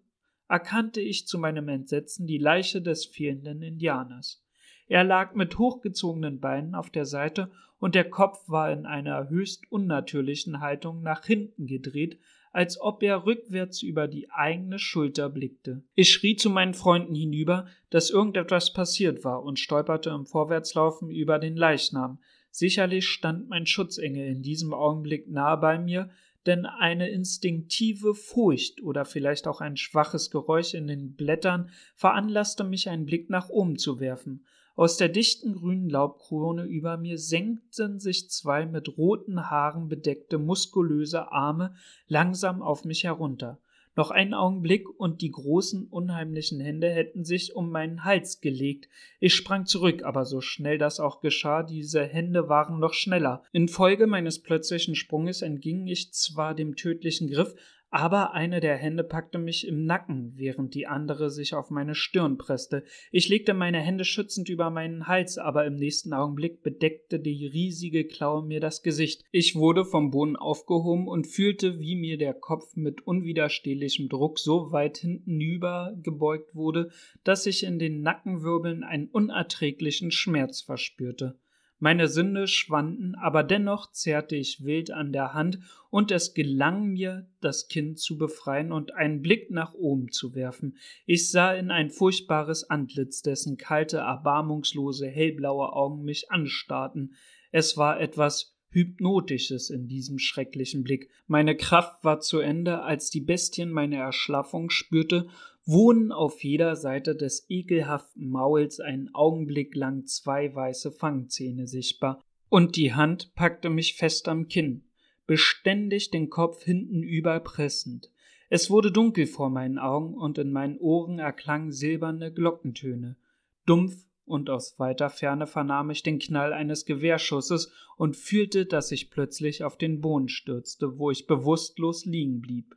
erkannte 0.49 1.01
ich 1.01 1.27
zu 1.27 1.39
meinem 1.39 1.69
Entsetzen 1.69 2.27
die 2.27 2.39
Leiche 2.39 2.81
des 2.83 3.07
fehlenden 3.07 3.63
Indianers. 3.63 4.43
Er 4.87 5.05
lag 5.05 5.35
mit 5.35 5.59
hochgezogenen 5.59 6.41
Beinen 6.41 6.75
auf 6.75 6.91
der 6.91 7.05
Seite 7.05 7.51
und 7.79 7.95
der 7.95 8.09
Kopf 8.09 8.49
war 8.49 8.73
in 8.73 8.87
einer 8.87 9.29
höchst 9.29 9.71
unnatürlichen 9.71 10.61
Haltung 10.61 11.03
nach 11.03 11.25
hinten 11.25 11.67
gedreht, 11.67 12.19
als 12.51 12.81
ob 12.81 13.03
er 13.03 13.27
rückwärts 13.27 13.83
über 13.83 14.09
die 14.09 14.31
eigene 14.31 14.79
Schulter 14.79 15.29
blickte. 15.29 15.85
Ich 15.95 16.11
schrie 16.11 16.37
zu 16.37 16.51
meinen 16.51 16.75
Freunden 16.75 17.15
hinüber, 17.15 17.67
dass 17.91 18.11
irgendetwas 18.11 18.73
passiert 18.73 19.25
war 19.25 19.43
und 19.43 19.59
stolperte 19.59 20.11
im 20.11 20.27
Vorwärtslaufen 20.27 21.11
über 21.11 21.39
den 21.39 21.57
Leichnam. 21.57 22.19
Sicherlich 22.51 23.07
stand 23.07 23.49
mein 23.49 23.67
Schutzengel 23.67 24.27
in 24.27 24.43
diesem 24.43 24.73
Augenblick 24.73 25.29
nahe 25.29 25.59
bei 25.59 25.79
mir, 25.79 26.11
denn 26.49 26.67
eine 26.67 27.09
instinktive 27.09 28.15
Furcht 28.15 28.83
oder 28.83 29.05
vielleicht 29.05 29.47
auch 29.47 29.61
ein 29.61 29.77
schwaches 29.77 30.31
Geräusch 30.31 30.75
in 30.75 30.89
den 30.89 31.15
Blättern 31.15 31.71
veranlasste 31.95 32.65
mich 32.65 32.89
einen 32.89 33.07
Blick 33.07 33.31
nach 33.31 33.49
oben 33.51 33.79
zu 33.79 34.01
werfen. 34.01 34.45
Aus 34.75 34.97
der 34.97 35.09
dichten 35.09 35.55
grünen 35.55 35.91
Laubkrone 35.91 36.65
über 36.65 36.97
mir 36.97 37.19
senkten 37.19 38.01
sich 38.01 38.31
zwei 38.31 38.65
mit 38.65 38.97
roten 38.97 39.51
Haaren 39.51 39.89
bedeckte 39.89 40.39
muskulöse 40.39 41.31
Arme 41.31 41.75
langsam 42.07 42.63
auf 42.63 42.85
mich 42.85 43.05
herunter. 43.05 43.59
Noch 43.99 44.13
einen 44.13 44.33
Augenblick 44.33 44.89
und 44.89 45.23
die 45.23 45.33
großen, 45.33 45.89
unheimlichen 45.89 46.61
Hände 46.61 46.89
hätten 46.89 47.25
sich 47.25 47.57
um 47.57 47.73
meinen 47.73 48.05
Hals 48.05 48.41
gelegt. 48.41 48.89
Ich 49.19 49.35
sprang 49.35 49.67
zurück, 49.67 50.05
aber 50.05 50.25
so 50.25 50.41
schnell 50.41 50.79
das 50.79 51.01
auch 51.01 51.21
geschah, 51.21 51.65
diese 51.65 52.05
Hände 52.05 52.49
waren 52.49 52.79
noch 52.79 52.95
schneller. 52.95 53.43
Infolge 53.51 54.07
meines 54.07 54.41
plötzlichen 54.41 54.95
Sprunges 54.95 55.43
entging 55.43 55.89
ich 55.89 56.13
zwar 56.13 56.55
dem 56.55 56.77
tödlichen 56.77 57.29
Griff, 57.29 57.57
aber 57.91 58.35
eine 58.35 58.61
der 58.61 58.77
Hände 58.77 59.03
packte 59.03 59.39
mich 59.39 59.67
im 59.67 59.85
Nacken, 59.85 60.33
während 60.37 60.75
die 60.75 60.87
andere 60.87 61.31
sich 61.31 61.55
auf 61.55 61.71
meine 61.71 61.95
Stirn 61.95 62.37
presste. 62.37 62.85
Ich 63.11 63.29
legte 63.29 63.55
meine 63.55 63.81
Hände 63.81 64.05
schützend 64.05 64.49
über 64.49 64.71
meinen 64.71 65.07
Hals, 65.07 65.39
aber 65.39 65.65
im 65.65 65.75
nächsten 65.75 66.13
Augenblick 66.13 66.63
bedeckte 66.63 67.19
die 67.19 67.47
riesige 67.47 68.05
Klaue 68.07 68.45
mir 68.45 68.61
das 68.61 68.83
Gesicht. 68.83 69.25
Ich 69.31 69.57
wurde 69.57 69.85
vom 69.85 70.11
Boden 70.11 70.37
aufgehoben 70.37 71.09
und 71.09 71.27
fühlte, 71.27 71.79
wie 71.79 71.97
mir 71.97 72.19
der 72.19 72.35
Kopf 72.35 72.77
mit 72.77 73.07
unwiderstehlichem 73.07 74.09
Druck 74.09 74.39
so 74.39 74.71
weit 74.71 74.99
hintenüber 74.99 75.97
gebeugt 76.03 76.55
wurde, 76.55 76.91
dass 77.25 77.47
ich 77.47 77.65
in 77.65 77.79
den 77.79 78.03
Nackenwirbeln 78.03 78.85
einen 78.85 79.09
unerträglichen 79.09 80.11
Schmerz 80.11 80.61
verspürte. 80.61 81.39
Meine 81.81 82.09
Sünde 82.09 82.49
schwanden, 82.49 83.15
aber 83.15 83.45
dennoch 83.45 83.93
zerrte 83.93 84.35
ich 84.35 84.65
wild 84.65 84.91
an 84.91 85.13
der 85.13 85.33
Hand, 85.33 85.61
und 85.91 86.11
es 86.11 86.35
gelang 86.35 86.89
mir, 86.89 87.27
das 87.41 87.69
Kind 87.69 87.99
zu 87.99 88.19
befreien 88.19 88.73
und 88.73 88.95
einen 88.95 89.23
Blick 89.23 89.51
nach 89.51 89.75
oben 89.75 90.11
zu 90.11 90.35
werfen. 90.35 90.77
Ich 91.07 91.31
sah 91.31 91.55
in 91.55 91.71
ein 91.71 91.91
furchtbares 91.91 92.69
Antlitz, 92.69 93.23
dessen 93.23 93.57
kalte, 93.57 93.99
erbarmungslose, 93.99 95.07
hellblaue 95.07 95.73
Augen 95.73 96.05
mich 96.05 96.31
anstarrten. 96.31 97.15
Es 97.53 97.77
war 97.77 98.01
etwas 98.01 98.59
Hypnotisches 98.71 99.71
in 99.71 99.89
diesem 99.89 100.19
schrecklichen 100.19 100.83
Blick. 100.85 101.09
Meine 101.27 101.57
Kraft 101.57 102.05
war 102.05 102.21
zu 102.21 102.39
Ende, 102.39 102.83
als 102.83 103.09
die 103.09 103.23
Bestien 103.23 103.71
meine 103.71 103.97
Erschlaffung 103.97 104.69
spürte 104.69 105.29
wohnen 105.69 106.13
auf 106.13 106.43
jeder 106.43 106.77
Seite 106.77 107.15
des 107.15 107.45
ekelhaften 107.51 108.31
Mauls 108.31 108.81
einen 108.81 109.15
Augenblick 109.15 109.75
lang 109.75 110.07
zwei 110.07 110.55
weiße 110.55 110.93
Fangzähne 110.93 111.67
sichtbar, 111.67 112.25
und 112.49 112.77
die 112.77 112.95
Hand 112.95 113.35
packte 113.35 113.69
mich 113.69 113.95
fest 113.95 114.29
am 114.29 114.49
Kinn, 114.49 114.85
beständig 115.27 116.11
den 116.11 116.31
Kopf 116.31 116.65
hintenüber 116.65 117.39
pressend. 117.41 118.11
Es 118.49 118.71
wurde 118.71 118.91
dunkel 118.91 119.27
vor 119.27 119.51
meinen 119.51 119.79
Augen 119.79 120.15
und 120.15 120.39
in 120.39 120.53
meinen 120.53 120.79
Ohren 120.79 121.19
erklangen 121.19 121.71
silberne 121.71 122.33
Glockentöne. 122.33 123.19
Dumpf 123.67 123.95
und 124.25 124.49
aus 124.49 124.79
weiter 124.79 125.11
Ferne 125.11 125.47
vernahm 125.47 125.91
ich 125.91 126.03
den 126.03 126.19
Knall 126.19 126.55
eines 126.55 126.87
Gewehrschusses 126.87 127.71
und 127.99 128.17
fühlte, 128.17 128.65
dass 128.65 128.91
ich 128.91 129.11
plötzlich 129.11 129.65
auf 129.65 129.77
den 129.77 130.01
Boden 130.01 130.31
stürzte, 130.31 130.99
wo 130.99 131.11
ich 131.11 131.27
bewusstlos 131.27 132.07
liegen 132.07 132.41
blieb. 132.41 132.75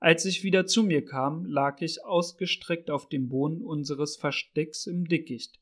Als 0.00 0.24
ich 0.24 0.44
wieder 0.44 0.66
zu 0.66 0.84
mir 0.84 1.04
kam, 1.04 1.44
lag 1.44 1.80
ich 1.80 2.04
ausgestreckt 2.04 2.90
auf 2.90 3.08
dem 3.08 3.28
Boden 3.28 3.62
unseres 3.62 4.16
Verstecks 4.16 4.86
im 4.86 5.08
Dickicht. 5.08 5.58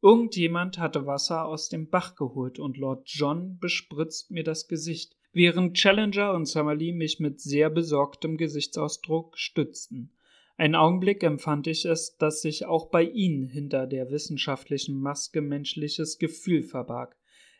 Irgendjemand 0.00 0.78
hatte 0.78 1.06
Wasser 1.06 1.44
aus 1.44 1.68
dem 1.68 1.88
Bach 1.88 2.14
geholt 2.14 2.58
und 2.58 2.78
Lord 2.78 3.02
John 3.06 3.58
bespritzt 3.58 4.30
mir 4.30 4.44
das 4.44 4.68
Gesicht, 4.68 5.16
während 5.32 5.76
Challenger 5.76 6.32
und 6.32 6.46
Summerlee 6.46 6.92
mich 6.92 7.20
mit 7.20 7.40
sehr 7.40 7.68
besorgtem 7.68 8.36
Gesichtsausdruck 8.36 9.36
stützten. 9.36 10.10
Ein 10.56 10.74
Augenblick 10.74 11.22
empfand 11.22 11.66
ich 11.66 11.84
es, 11.84 12.16
dass 12.16 12.40
sich 12.40 12.64
auch 12.64 12.90
bei 12.90 13.02
ihnen 13.02 13.48
hinter 13.48 13.86
der 13.86 14.10
wissenschaftlichen 14.10 14.98
Maske 14.98 15.40
menschliches 15.40 16.18
Gefühl 16.18 16.62
verbarg. 16.62 17.16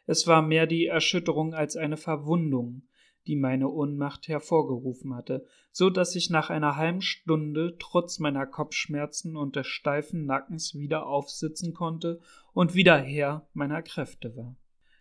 Es 0.06 0.26
war 0.26 0.42
mehr 0.42 0.66
die 0.66 0.86
Erschütterung 0.86 1.54
als 1.54 1.76
eine 1.76 1.96
Verwundung 1.96 2.82
die 3.26 3.36
meine 3.36 3.68
Ohnmacht 3.68 4.28
hervorgerufen 4.28 5.14
hatte, 5.14 5.46
so 5.72 5.90
dass 5.90 6.14
ich 6.14 6.30
nach 6.30 6.50
einer 6.50 6.76
halben 6.76 7.00
Stunde 7.00 7.76
trotz 7.78 8.18
meiner 8.18 8.46
Kopfschmerzen 8.46 9.36
und 9.36 9.56
des 9.56 9.66
steifen 9.66 10.26
Nackens 10.26 10.74
wieder 10.74 11.06
aufsitzen 11.06 11.74
konnte 11.74 12.20
und 12.52 12.74
wieder 12.74 12.98
Herr 12.98 13.46
meiner 13.52 13.82
Kräfte 13.82 14.36
war. 14.36 14.56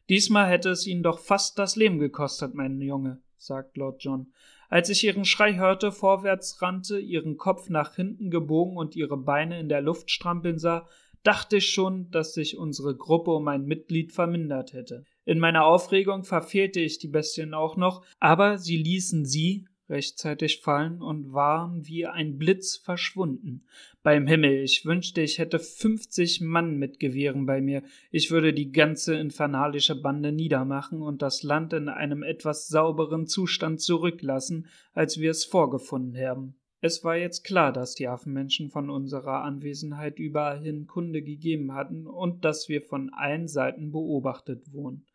Diesmal 0.10 0.50
hätte 0.50 0.70
es 0.70 0.86
Ihnen 0.86 1.04
doch 1.04 1.20
fast 1.20 1.58
das 1.60 1.76
Leben 1.76 2.00
gekostet, 2.00 2.54
mein 2.54 2.82
Junge, 2.82 3.22
sagt 3.38 3.78
Lord 3.78 4.04
John. 4.04 4.34
Als 4.70 4.90
ich 4.90 5.04
Ihren 5.04 5.26
Schrei 5.26 5.56
hörte, 5.56 5.92
vorwärts 5.92 6.62
rannte, 6.62 7.00
Ihren 7.00 7.38
Kopf 7.38 7.70
nach 7.70 7.96
hinten 7.96 8.32
gebogen 8.32 8.76
und 8.76 8.96
Ihre 8.96 9.18
Beine 9.18 9.60
in 9.60 9.70
der 9.70 9.82
Luft 9.82 10.12
strampeln 10.12 10.58
sah, 10.58 10.88
dachte 11.24 11.58
ich 11.58 11.70
schon, 11.70 12.12
dass 12.12 12.34
sich 12.34 12.58
unsere 12.58 12.96
Gruppe 12.96 13.32
um 13.32 13.48
ein 13.48 13.66
Mitglied 13.66 14.12
vermindert 14.12 14.74
hätte. 14.74 15.06
In 15.26 15.40
meiner 15.40 15.66
Aufregung 15.66 16.24
verfehlte 16.24 16.80
ich 16.80 17.00
die 17.00 17.08
Bestien 17.08 17.54
auch 17.54 17.78
noch, 17.78 18.06
aber 18.20 18.58
sie 18.58 18.78
ließen 18.78 19.26
sie 19.26 19.66
rechtzeitig 19.90 20.62
fallen 20.62 21.02
und 21.02 21.34
waren 21.34 21.86
wie 21.86 22.06
ein 22.06 22.38
Blitz 22.38 22.78
verschwunden. 22.78 23.66
Beim 24.02 24.28
Himmel, 24.28 24.64
ich 24.64 24.86
wünschte, 24.86 25.22
ich 25.22 25.40
hätte 25.40 25.60
fünfzig 25.60 26.42
Mann 26.42 26.78
mit 26.78 27.00
Gewehren 27.00 27.46
bei 27.46 27.62
mir. 27.62 27.84
Ich 28.10 28.32
würde 28.32 28.54
die 28.54 28.72
ganze 28.72 29.16
infernalische 29.16 30.02
Bande 30.02 30.32
niedermachen 30.32 31.02
und 31.02 31.22
das 31.22 31.44
Land 31.44 31.74
in 31.74 31.90
einem 31.90 32.24
etwas 32.24 32.68
sauberen 32.68 33.28
Zustand 33.28 33.82
zurücklassen, 33.82 34.68
als 34.94 35.20
wir 35.20 35.32
es 35.32 35.46
vorgefunden 35.46 36.18
haben. 36.18 36.56
Es 36.82 37.04
war 37.06 37.16
jetzt 37.16 37.44
klar, 37.46 37.72
dass 37.72 37.96
die 37.96 38.10
Affenmenschen 38.10 38.70
von 38.70 38.90
unserer 38.90 39.44
Anwesenheit 39.44 40.20
überall 40.20 40.62
hin 40.62 40.86
Kunde 40.86 41.22
gegeben 41.22 41.74
hatten 41.74 42.08
und 42.08 42.44
dass 42.44 42.68
wir 42.68 42.82
von 42.82 43.10
allen 43.14 43.48
Seiten 43.48 43.92
beobachtet 43.92 44.74
wurden. 44.74 45.06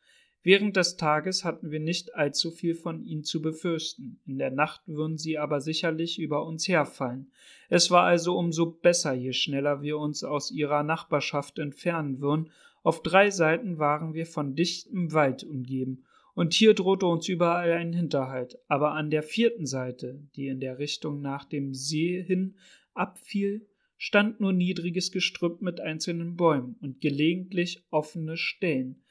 Während 0.48 0.76
des 0.76 0.96
Tages 0.96 1.44
hatten 1.44 1.70
wir 1.70 1.78
nicht 1.78 2.14
allzu 2.14 2.50
viel 2.50 2.74
von 2.74 3.04
ihnen 3.04 3.22
zu 3.22 3.42
befürchten, 3.42 4.18
in 4.24 4.38
der 4.38 4.50
Nacht 4.50 4.80
würden 4.86 5.18
sie 5.18 5.36
aber 5.36 5.60
sicherlich 5.60 6.18
über 6.18 6.46
uns 6.46 6.66
herfallen. 6.66 7.30
Es 7.68 7.90
war 7.90 8.04
also 8.04 8.34
umso 8.34 8.64
besser, 8.70 9.12
je 9.12 9.34
schneller 9.34 9.82
wir 9.82 9.98
uns 9.98 10.24
aus 10.24 10.50
ihrer 10.50 10.84
Nachbarschaft 10.84 11.58
entfernen 11.58 12.22
würden. 12.22 12.50
Auf 12.82 13.02
drei 13.02 13.28
Seiten 13.28 13.76
waren 13.76 14.14
wir 14.14 14.24
von 14.24 14.54
dichtem 14.54 15.12
Wald 15.12 15.44
umgeben, 15.44 16.04
und 16.34 16.54
hier 16.54 16.72
drohte 16.72 17.04
uns 17.04 17.28
überall 17.28 17.72
ein 17.72 17.92
Hinterhalt, 17.92 18.58
aber 18.68 18.92
an 18.92 19.10
der 19.10 19.24
vierten 19.24 19.66
Seite, 19.66 20.18
die 20.34 20.48
in 20.48 20.60
der 20.60 20.78
Richtung 20.78 21.20
nach 21.20 21.44
dem 21.44 21.74
See 21.74 22.24
hin 22.26 22.56
abfiel, 22.94 23.68
stand 23.98 24.40
nur 24.40 24.54
niedriges 24.54 25.12
Gestrüpp 25.12 25.60
mit 25.60 25.82
einzelnen 25.82 26.36
Bäumen 26.36 26.76
und 26.80 27.02
gelegentlich 27.02 27.84
offene 27.90 28.38
Stellen. 28.38 29.02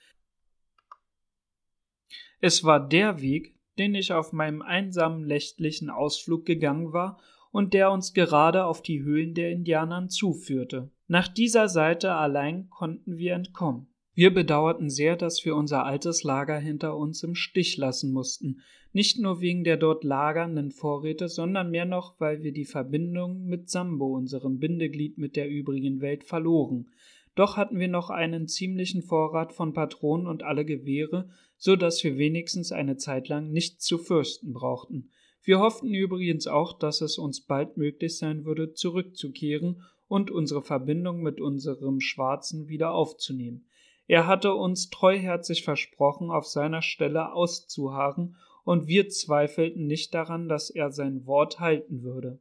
Es 2.39 2.63
war 2.63 2.87
der 2.87 3.21
Weg, 3.21 3.55
den 3.77 3.95
ich 3.95 4.13
auf 4.13 4.33
meinem 4.33 4.61
einsamen 4.61 5.25
nächtlichen 5.25 5.89
Ausflug 5.89 6.45
gegangen 6.45 6.93
war 6.93 7.19
und 7.51 7.73
der 7.73 7.91
uns 7.91 8.13
gerade 8.13 8.65
auf 8.65 8.81
die 8.81 9.01
Höhlen 9.01 9.33
der 9.33 9.51
Indianern 9.51 10.09
zuführte. 10.09 10.91
Nach 11.07 11.27
dieser 11.27 11.69
Seite 11.69 12.13
allein 12.13 12.69
konnten 12.69 13.17
wir 13.17 13.33
entkommen. 13.33 13.87
Wir 14.13 14.33
bedauerten 14.33 14.89
sehr, 14.89 15.15
dass 15.15 15.45
wir 15.45 15.55
unser 15.55 15.85
altes 15.85 16.23
Lager 16.23 16.57
hinter 16.57 16.97
uns 16.97 17.21
im 17.23 17.35
Stich 17.35 17.77
lassen 17.77 18.11
mussten, 18.11 18.61
nicht 18.91 19.19
nur 19.19 19.41
wegen 19.41 19.63
der 19.63 19.77
dort 19.77 20.03
lagernden 20.03 20.71
Vorräte, 20.71 21.29
sondern 21.29 21.69
mehr 21.69 21.85
noch, 21.85 22.19
weil 22.19 22.41
wir 22.41 22.51
die 22.51 22.65
Verbindung 22.65 23.45
mit 23.45 23.69
Sambo, 23.69 24.15
unserem 24.15 24.57
Bindeglied 24.57 25.19
mit 25.19 25.35
der 25.35 25.47
übrigen 25.49 26.01
Welt, 26.01 26.23
verloren. 26.23 26.87
Doch 27.37 27.55
hatten 27.55 27.79
wir 27.79 27.87
noch 27.87 28.09
einen 28.09 28.47
ziemlichen 28.47 29.03
Vorrat 29.03 29.53
von 29.53 29.71
Patronen 29.71 30.25
und 30.25 30.41
alle 30.41 30.65
Gewehre, 30.65 31.29
so 31.55 31.75
dass 31.75 32.03
wir 32.03 32.17
wenigstens 32.17 32.71
eine 32.71 32.97
Zeit 32.97 33.27
lang 33.27 33.51
nichts 33.51 33.85
zu 33.85 33.99
fürchten 33.99 34.53
brauchten. 34.53 35.11
Wir 35.43 35.59
hofften 35.59 35.93
übrigens 35.93 36.47
auch, 36.47 36.79
dass 36.79 37.01
es 37.01 37.19
uns 37.19 37.41
bald 37.41 37.77
möglich 37.77 38.17
sein 38.17 38.43
würde, 38.43 38.73
zurückzukehren 38.73 39.83
und 40.07 40.31
unsere 40.31 40.63
Verbindung 40.63 41.21
mit 41.21 41.39
unserem 41.39 41.99
Schwarzen 41.99 42.69
wieder 42.69 42.93
aufzunehmen. 42.93 43.67
Er 44.07 44.25
hatte 44.25 44.55
uns 44.55 44.89
treuherzig 44.89 45.63
versprochen, 45.63 46.31
auf 46.31 46.47
seiner 46.47 46.81
Stelle 46.81 47.33
auszuharren, 47.33 48.35
und 48.63 48.87
wir 48.87 49.09
zweifelten 49.09 49.85
nicht 49.85 50.15
daran, 50.15 50.49
dass 50.49 50.71
er 50.71 50.91
sein 50.91 51.27
Wort 51.27 51.59
halten 51.59 52.01
würde. 52.01 52.39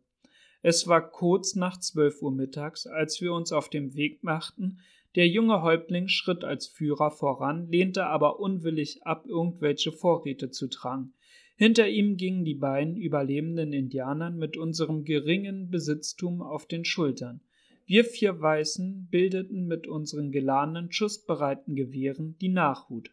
Es 0.62 0.86
war 0.86 1.10
kurz 1.10 1.54
nach 1.54 1.78
zwölf 1.78 2.22
Uhr 2.22 2.32
mittags, 2.32 2.86
als 2.86 3.20
wir 3.20 3.32
uns 3.32 3.52
auf 3.52 3.68
dem 3.68 3.94
Weg 3.94 4.22
machten. 4.22 4.78
Der 5.14 5.28
junge 5.28 5.62
Häuptling 5.62 6.08
schritt 6.08 6.44
als 6.44 6.66
Führer 6.66 7.10
voran, 7.10 7.68
lehnte 7.68 8.06
aber 8.06 8.40
unwillig 8.40 9.06
ab, 9.06 9.26
irgendwelche 9.26 9.92
Vorräte 9.92 10.50
zu 10.50 10.68
tragen. 10.68 11.14
Hinter 11.56 11.88
ihm 11.88 12.18
gingen 12.18 12.44
die 12.44 12.54
beiden 12.54 12.96
überlebenden 12.96 13.72
Indianern 13.72 14.36
mit 14.36 14.58
unserem 14.58 15.04
geringen 15.04 15.70
Besitztum 15.70 16.42
auf 16.42 16.66
den 16.66 16.84
Schultern. 16.84 17.40
Wir 17.86 18.04
vier 18.04 18.40
Weißen 18.40 19.08
bildeten 19.10 19.66
mit 19.66 19.86
unseren 19.86 20.32
geladenen, 20.32 20.92
schussbereiten 20.92 21.74
Gewehren 21.74 22.36
die 22.40 22.48
Nachhut. 22.48 23.10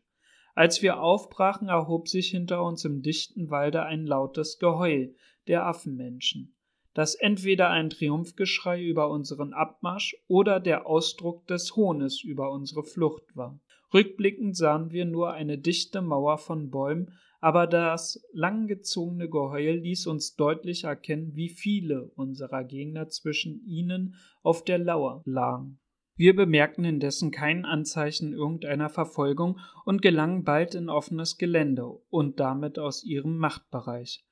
Als 0.55 0.81
wir 0.81 0.99
aufbrachen, 0.99 1.69
erhob 1.69 2.09
sich 2.09 2.31
hinter 2.31 2.63
uns 2.63 2.83
im 2.83 3.01
dichten 3.01 3.49
Walde 3.49 3.83
ein 3.83 4.05
lautes 4.05 4.59
Geheul 4.59 5.15
der 5.47 5.65
Affenmenschen, 5.65 6.53
das 6.93 7.15
entweder 7.15 7.69
ein 7.69 7.89
Triumphgeschrei 7.89 8.83
über 8.83 9.09
unseren 9.09 9.53
Abmarsch 9.53 10.15
oder 10.27 10.59
der 10.59 10.85
Ausdruck 10.85 11.47
des 11.47 11.75
Hohnes 11.75 12.23
über 12.23 12.51
unsere 12.51 12.83
Flucht 12.83 13.35
war. 13.35 13.59
Rückblickend 13.93 14.55
sahen 14.57 14.91
wir 14.91 15.05
nur 15.05 15.33
eine 15.33 15.57
dichte 15.57 16.01
Mauer 16.01 16.37
von 16.37 16.69
Bäumen, 16.69 17.13
aber 17.41 17.67
das 17.67 18.23
langgezogene 18.31 19.29
Geheul 19.29 19.79
ließ 19.79 20.07
uns 20.07 20.35
deutlich 20.35 20.85
erkennen, 20.85 21.35
wie 21.35 21.49
viele 21.49 22.05
unserer 22.15 22.63
Gegner 22.63 23.09
zwischen 23.09 23.63
ihnen 23.65 24.15
auf 24.41 24.63
der 24.63 24.77
Lauer 24.77 25.21
lagen. 25.25 25.79
Wir 26.15 26.35
bemerkten 26.35 26.85
indessen 26.85 27.31
kein 27.31 27.65
Anzeichen 27.65 28.33
irgendeiner 28.33 28.89
Verfolgung 28.89 29.59
und 29.83 30.01
gelangen 30.01 30.43
bald 30.43 30.75
in 30.75 30.89
offenes 30.89 31.37
Gelände 31.37 31.85
und 32.09 32.39
damit 32.39 32.77
aus 32.77 33.03
ihrem 33.03 33.37
Machtbereich. 33.37 34.23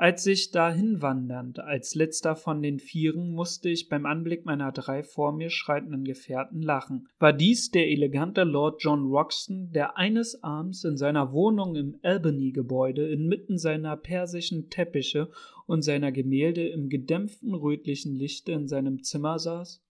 Als 0.00 0.24
ich 0.26 0.52
dahin 0.52 1.02
wandernd, 1.02 1.58
als 1.58 1.96
letzter 1.96 2.36
von 2.36 2.62
den 2.62 2.78
Vieren, 2.78 3.32
musste 3.32 3.68
ich 3.68 3.88
beim 3.88 4.06
Anblick 4.06 4.46
meiner 4.46 4.70
drei 4.70 5.02
vor 5.02 5.32
mir 5.32 5.50
schreitenden 5.50 6.04
Gefährten 6.04 6.62
lachen. 6.62 7.08
War 7.18 7.32
dies 7.32 7.72
der 7.72 7.88
elegante 7.88 8.44
Lord 8.44 8.80
John 8.80 9.10
Roxton, 9.10 9.72
der 9.72 9.96
eines 9.96 10.40
Abends 10.44 10.84
in 10.84 10.96
seiner 10.96 11.32
Wohnung 11.32 11.74
im 11.74 11.98
Albany-Gebäude 12.04 13.08
inmitten 13.08 13.58
seiner 13.58 13.96
persischen 13.96 14.70
Teppiche 14.70 15.30
und 15.66 15.82
seiner 15.82 16.12
Gemälde 16.12 16.68
im 16.68 16.88
gedämpften 16.88 17.52
rötlichen 17.52 18.14
Lichte 18.14 18.52
in 18.52 18.68
seinem 18.68 19.02
Zimmer 19.02 19.40
saß? 19.40 19.82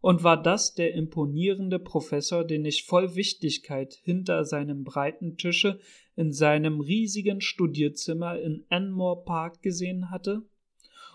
Und 0.00 0.22
war 0.22 0.40
das 0.40 0.74
der 0.74 0.94
imponierende 0.94 1.78
Professor, 1.78 2.44
den 2.44 2.64
ich 2.64 2.84
voll 2.84 3.16
Wichtigkeit 3.16 3.94
hinter 3.94 4.44
seinem 4.44 4.84
breiten 4.84 5.36
Tische 5.36 5.80
in 6.14 6.32
seinem 6.32 6.80
riesigen 6.80 7.40
Studierzimmer 7.40 8.38
in 8.40 8.64
Enmore 8.68 9.24
Park 9.24 9.62
gesehen 9.62 10.10
hatte? 10.10 10.42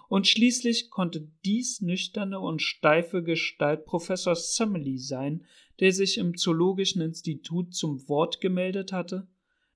Und 0.10 0.28
schließlich 0.28 0.90
konnte 0.90 1.28
dies 1.46 1.82
nüchterne 1.82 2.40
und 2.40 2.62
steife 2.62 3.24
Gestalt 3.24 3.86
Professor 3.86 4.36
Summerlee 4.36 4.98
sein, 4.98 5.46
der 5.80 5.92
sich 5.92 6.18
im 6.18 6.38
Zoologischen 6.38 7.02
Institut 7.02 7.74
zum 7.74 8.08
Wort 8.10 8.42
gemeldet 8.42 8.92
hatte? 8.92 9.28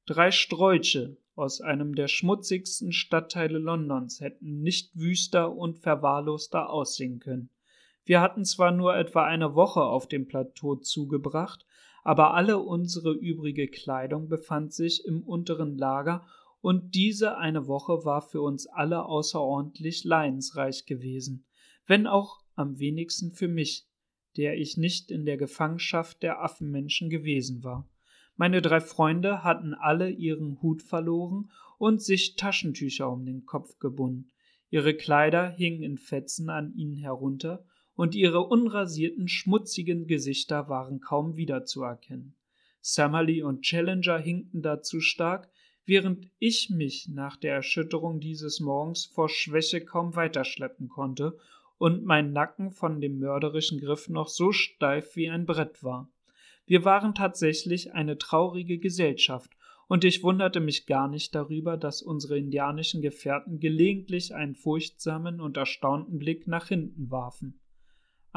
Drei 0.05 0.31
Strolche 0.31 1.17
aus 1.35 1.61
einem 1.61 1.95
der 1.95 2.07
schmutzigsten 2.07 2.91
Stadtteile 2.91 3.57
Londons 3.57 4.19
hätten 4.19 4.61
nicht 4.61 4.91
wüster 4.95 5.55
und 5.55 5.79
verwahrloster 5.79 6.69
aussehen 6.69 7.19
können. 7.19 7.49
Wir 8.07 8.21
hatten 8.21 8.45
zwar 8.45 8.71
nur 8.71 8.95
etwa 8.95 9.25
eine 9.25 9.53
Woche 9.53 9.81
auf 9.81 10.07
dem 10.07 10.27
Plateau 10.27 10.75
zugebracht, 10.75 11.65
aber 12.05 12.35
alle 12.35 12.57
unsere 12.57 13.11
übrige 13.11 13.67
Kleidung 13.67 14.29
befand 14.29 14.71
sich 14.73 15.05
im 15.05 15.23
unteren 15.23 15.77
Lager 15.77 16.25
und 16.61 16.95
diese 16.95 17.37
eine 17.37 17.67
Woche 17.67 18.05
war 18.05 18.21
für 18.21 18.41
uns 18.41 18.65
alle 18.65 19.03
außerordentlich 19.03 20.05
leidensreich 20.05 20.85
gewesen, 20.85 21.45
wenn 21.85 22.07
auch 22.07 22.39
am 22.55 22.79
wenigsten 22.79 23.33
für 23.33 23.49
mich, 23.49 23.89
der 24.37 24.57
ich 24.57 24.77
nicht 24.77 25.11
in 25.11 25.25
der 25.25 25.35
Gefangenschaft 25.35 26.23
der 26.23 26.41
Affenmenschen 26.41 27.09
gewesen 27.09 27.61
war. 27.65 27.89
Meine 28.37 28.61
drei 28.61 28.79
Freunde 28.79 29.43
hatten 29.43 29.73
alle 29.73 30.09
ihren 30.09 30.61
Hut 30.61 30.81
verloren 30.81 31.51
und 31.77 32.01
sich 32.01 32.37
Taschentücher 32.37 33.11
um 33.11 33.25
den 33.25 33.45
Kopf 33.45 33.79
gebunden. 33.79 34.29
Ihre 34.69 34.93
Kleider 34.93 35.49
hingen 35.49 35.83
in 35.83 35.97
Fetzen 35.97 36.49
an 36.49 36.71
ihnen 36.73 36.95
herunter, 36.95 37.65
und 37.97 38.13
ihre 38.15 38.41
unrasierten, 38.41 39.27
schmutzigen 39.27 40.05
Gesichter 40.05 40.69
waren 40.69 41.01
kaum 41.01 41.35
wiederzuerkennen. 41.35 42.35
Summerlee 42.79 43.41
und 43.41 43.63
Challenger 43.63 44.19
hinkten 44.19 44.61
dazu 44.61 45.01
stark, 45.01 45.49
während 45.85 46.29
ich 46.37 46.69
mich 46.69 47.09
nach 47.09 47.37
der 47.37 47.55
Erschütterung 47.55 48.19
dieses 48.19 48.59
Morgens 48.59 49.05
vor 49.05 49.29
Schwäche 49.29 49.83
kaum 49.83 50.15
weiterschleppen 50.15 50.89
konnte 50.89 51.37
und 51.79 52.05
mein 52.05 52.31
Nacken 52.33 52.71
von 52.71 53.01
dem 53.01 53.17
mörderischen 53.17 53.79
Griff 53.79 54.09
noch 54.09 54.27
so 54.27 54.51
steif 54.51 55.15
wie 55.15 55.29
ein 55.29 55.47
Brett 55.47 55.83
war. 55.83 56.07
Wir 56.67 56.85
waren 56.85 57.15
tatsächlich 57.15 57.93
eine 57.93 58.17
traurige 58.17 58.77
Gesellschaft, 58.77 59.51
und 59.89 60.03
ich 60.03 60.21
wunderte 60.21 60.59
mich 60.59 60.85
gar 60.85 61.07
nicht 61.07 61.33
darüber, 61.33 61.77
dass 61.77 62.01
unsere 62.01 62.37
indianischen 62.37 63.01
Gefährten 63.01 63.61
gelegentlich 63.61 64.35
einen 64.35 64.53
furchtsamen 64.53 65.39
und 65.39 65.55
erstaunten 65.55 66.19
Blick 66.19 66.45
nach 66.45 66.67
hinten 66.67 67.09
warfen. 67.09 67.57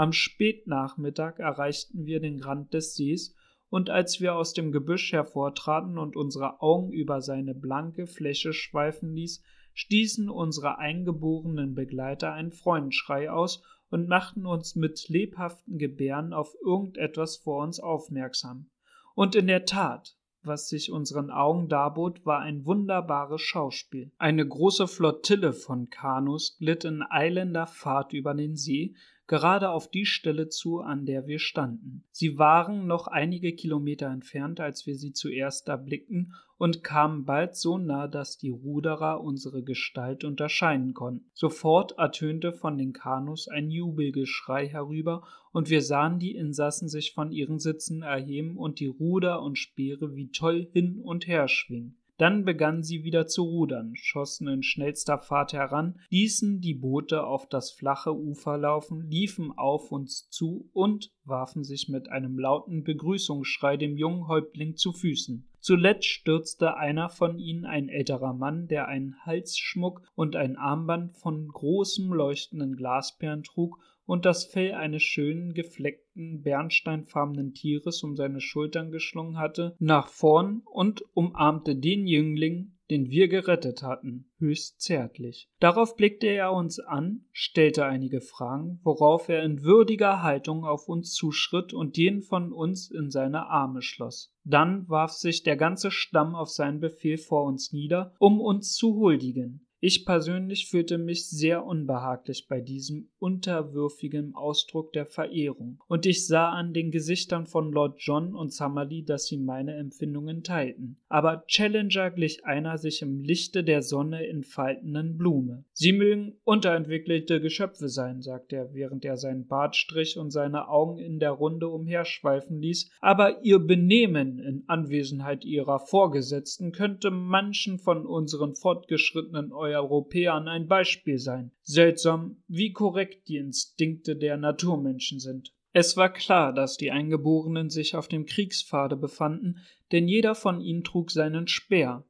Am 0.01 0.15
Spätnachmittag 0.15 1.41
erreichten 1.41 2.07
wir 2.07 2.21
den 2.21 2.43
Rand 2.43 2.73
des 2.73 2.95
Sees, 2.95 3.37
und 3.69 3.91
als 3.91 4.19
wir 4.19 4.35
aus 4.35 4.55
dem 4.55 4.73
Gebüsch 4.73 5.13
hervortraten 5.13 5.99
und 5.99 6.17
unsere 6.17 6.63
Augen 6.63 6.91
über 6.91 7.21
seine 7.21 7.55
blanke 7.55 8.07
Fläche 8.07 8.55
schweifen 8.55 9.13
ließ, 9.13 9.43
stießen 9.75 10.31
unsere 10.31 10.79
eingeborenen 10.79 11.75
Begleiter 11.75 12.33
einen 12.33 12.51
Freudenschrei 12.51 13.31
aus 13.31 13.63
und 13.91 14.09
machten 14.09 14.47
uns 14.47 14.75
mit 14.75 15.07
lebhaften 15.11 15.77
Gebärden 15.77 16.33
auf 16.33 16.55
irgendetwas 16.65 17.37
vor 17.37 17.63
uns 17.63 17.79
aufmerksam. 17.79 18.71
Und 19.15 19.37
in 19.37 19.49
der 19.49 19.67
Tat, 19.67 20.17
was 20.43 20.71
sich 20.71 20.91
unseren 20.91 21.31
Augen 21.31 21.69
darbot, 21.69 22.25
war 22.25 22.41
ein 22.41 22.65
wunderbares 22.65 23.43
Schauspiel. 23.43 24.13
Eine 24.17 24.49
große 24.49 24.89
Flottille 24.89 25.53
von 25.53 25.91
Kanus 25.91 26.57
glitt 26.57 26.87
in 26.87 27.03
eilender 27.03 27.67
Fahrt 27.67 28.15
über 28.15 28.33
den 28.33 28.57
See, 28.57 28.95
gerade 29.31 29.71
auf 29.71 29.89
die 29.89 30.07
Stelle 30.07 30.49
zu, 30.49 30.81
an 30.81 31.07
der 31.07 31.29
wir 31.29 31.39
standen. 31.39 32.03
Sie 32.11 32.37
waren 32.37 32.89
noch 32.89 33.07
einige 33.07 33.55
Kilometer 33.55 34.09
entfernt, 34.09 34.59
als 34.59 34.89
wir 34.89 34.97
sie 34.97 35.13
zuerst 35.13 35.69
erblickten, 35.69 36.35
und 36.59 36.83
kamen 36.83 37.27
bald 37.27 37.55
so 37.55 37.79
nah, 37.79 38.09
dass 38.09 38.39
die 38.39 38.51
Ruderer 38.51 39.23
unsere 39.23 39.63
Gestalt 39.63 40.25
unterscheiden 40.25 40.95
konnten. 40.95 41.31
Sofort 41.33 41.97
ertönte 41.97 42.53
von 42.53 42.77
den 42.77 42.93
Kanus 42.93 43.47
ein 43.47 43.71
Jubelgeschrei 43.71 44.67
herüber, 44.67 45.23
und 45.53 45.71
wir 45.71 45.83
sahen 45.83 46.19
die 46.19 46.35
Insassen 46.35 46.89
sich 46.89 47.13
von 47.15 47.31
ihren 47.31 47.61
Sitzen 47.61 48.03
erheben 48.03 48.57
und 48.57 48.81
die 48.81 48.89
Ruder 48.89 49.43
und 49.43 49.59
Speere 49.59 50.17
wie 50.17 50.33
toll 50.33 50.69
hin 50.73 50.99
und 51.01 51.29
her 51.29 51.47
schwingen. 51.47 52.00
Dann 52.21 52.45
begannen 52.45 52.83
sie 52.83 53.03
wieder 53.03 53.27
zu 53.27 53.45
rudern, 53.45 53.97
schossen 53.97 54.47
in 54.47 54.63
schnellster 54.63 55.17
Fahrt 55.17 55.55
heran, 55.55 55.99
ließen 56.11 56.61
die 56.61 56.75
Boote 56.75 57.25
auf 57.25 57.49
das 57.49 57.71
flache 57.71 58.15
Ufer 58.15 58.59
laufen, 58.59 59.09
liefen 59.09 59.57
auf 59.57 59.91
uns 59.91 60.29
zu 60.29 60.69
und 60.75 61.11
warfen 61.25 61.65
sich 61.65 61.89
mit 61.89 62.11
einem 62.11 62.39
lauten 62.39 62.85
Begrüßungsschrei 62.85 63.79
dem 63.79 63.97
jungen 63.97 64.29
Häuptling 64.29 64.77
zu 64.77 64.93
Füßen. 64.93 65.49
Zuletzt 65.61 66.09
stürzte 66.09 66.77
einer 66.77 67.09
von 67.09 67.39
ihnen, 67.39 67.65
ein 67.65 67.89
älterer 67.89 68.35
Mann, 68.35 68.69
der 68.69 68.87
einen 68.87 69.17
Halsschmuck 69.25 70.03
und 70.15 70.37
ein 70.37 70.59
Armband 70.59 71.17
von 71.17 71.49
großem 71.49 72.13
leuchtenden 72.13 72.77
Glasperlen 72.77 73.45
trug 73.45 73.79
und 74.11 74.25
das 74.27 74.45
Fell 74.45 74.73
eines 74.73 75.05
schönen, 75.05 75.55
gefleckten, 75.55 76.43
bernsteinfarbenen 76.43 77.55
Tieres 77.55 78.03
um 78.03 78.17
seine 78.17 78.41
Schultern 78.41 78.91
geschlungen 78.91 79.39
hatte, 79.39 79.77
nach 79.79 80.09
vorn 80.09 80.63
und 80.65 81.05
umarmte 81.15 81.77
den 81.77 82.09
Jüngling, 82.09 82.73
den 82.91 83.09
wir 83.09 83.29
gerettet 83.29 83.85
hatten, 83.85 84.29
höchst 84.39 84.81
zärtlich. 84.81 85.49
Darauf 85.61 85.95
blickte 85.95 86.27
er 86.27 86.53
uns 86.53 86.81
an, 86.81 87.27
stellte 87.31 87.85
einige 87.85 88.21
Fragen, 88.21 88.81
worauf 88.83 89.29
er 89.29 89.45
in 89.45 89.63
würdiger 89.63 90.25
Haltung 90.25 90.65
auf 90.65 90.89
uns 90.89 91.13
zuschritt 91.13 91.73
und 91.73 91.97
jeden 91.97 92.23
von 92.23 92.53
uns 92.53 92.91
in 92.91 93.13
seine 93.13 93.47
Arme 93.47 93.81
schloss. 93.81 94.35
Dann 94.43 94.89
warf 94.89 95.13
sich 95.13 95.45
der 95.45 95.57
ganze 95.57 95.93
Stamm 95.93 96.35
auf 96.35 96.51
seinen 96.51 96.81
Befehl 96.81 97.17
vor 97.17 97.45
uns 97.45 97.73
nieder, 97.73 98.13
um 98.19 98.41
uns 98.41 98.75
zu 98.75 98.97
huldigen. 98.97 99.69
Ich 99.83 100.05
persönlich 100.05 100.69
fühlte 100.69 100.99
mich 100.99 101.27
sehr 101.27 101.65
unbehaglich 101.65 102.49
bei 102.49 102.61
diesem 102.61 103.09
unterwürfigen 103.19 104.35
Ausdruck 104.35 104.93
der 104.93 105.07
Verehrung, 105.07 105.79
und 105.89 106.05
ich 106.05 106.27
sah 106.27 106.51
an 106.51 106.75
den 106.75 106.91
Gesichtern 106.91 107.47
von 107.47 107.73
Lord 107.73 107.99
John 107.99 108.35
und 108.35 108.53
Summerlee, 108.53 109.01
dass 109.01 109.25
sie 109.25 109.39
meine 109.39 109.77
Empfindungen 109.77 110.43
teilten. 110.43 110.99
Aber 111.09 111.45
Challenger 111.47 112.11
glich 112.11 112.45
einer 112.45 112.77
sich 112.77 113.01
im 113.01 113.25
Lichte 113.25 113.65
der 113.65 113.81
Sonne 113.81 114.27
entfaltenden 114.27 115.17
Blume. 115.17 115.65
Sie 115.73 115.95
mögen 115.95 116.35
unterentwickelte 116.45 117.41
Geschöpfe 117.41 117.89
sein, 117.89 118.21
sagte 118.21 118.57
er, 118.57 118.75
während 118.75 119.07
er 119.07 119.17
seinen 119.17 119.47
Bart 119.47 119.77
strich 119.77 120.19
und 120.19 120.31
seine 120.31 120.69
Augen 120.69 120.99
in 120.99 121.19
der 121.21 121.31
Runde 121.31 121.69
umherschweifen 121.69 122.61
ließ, 122.61 122.91
aber 123.01 123.43
ihr 123.45 123.59
Benehmen 123.59 124.41
in 124.41 124.65
Anwesenheit 124.67 125.47
ihrer 125.47 125.79
Vorgesetzten 125.79 126.73
könnte 126.73 127.11
manchen 127.11 127.79
von 127.79 128.05
unseren 128.05 128.55
fortgeschrittenen 128.55 129.53
Europäern 129.77 130.49
ein 130.49 130.69
Beispiel 130.69 131.19
sein. 131.19 131.53
Seltsam, 131.63 132.43
wie 132.49 132.73
korrekt 132.73 133.29
die 133.29 133.37
Instinkte 133.37 134.17
der 134.17 134.37
Naturmenschen 134.37 135.21
sind. 135.21 135.53
Es 135.73 135.97
war 135.97 136.13
klar, 136.13 136.53
dass 136.53 136.77
die 136.77 136.91
Eingeborenen 136.91 137.71
sich 137.71 137.95
auf 137.95 138.09
dem 138.09 138.27
Kriegspfade 138.27 138.97
befanden, 138.97 139.59
denn 139.93 140.09
jeder 140.09 140.35
von 140.35 140.61
ihnen 140.61 140.83
trug 140.83 141.11
seinen 141.11 141.47
Speer, 141.47 142.05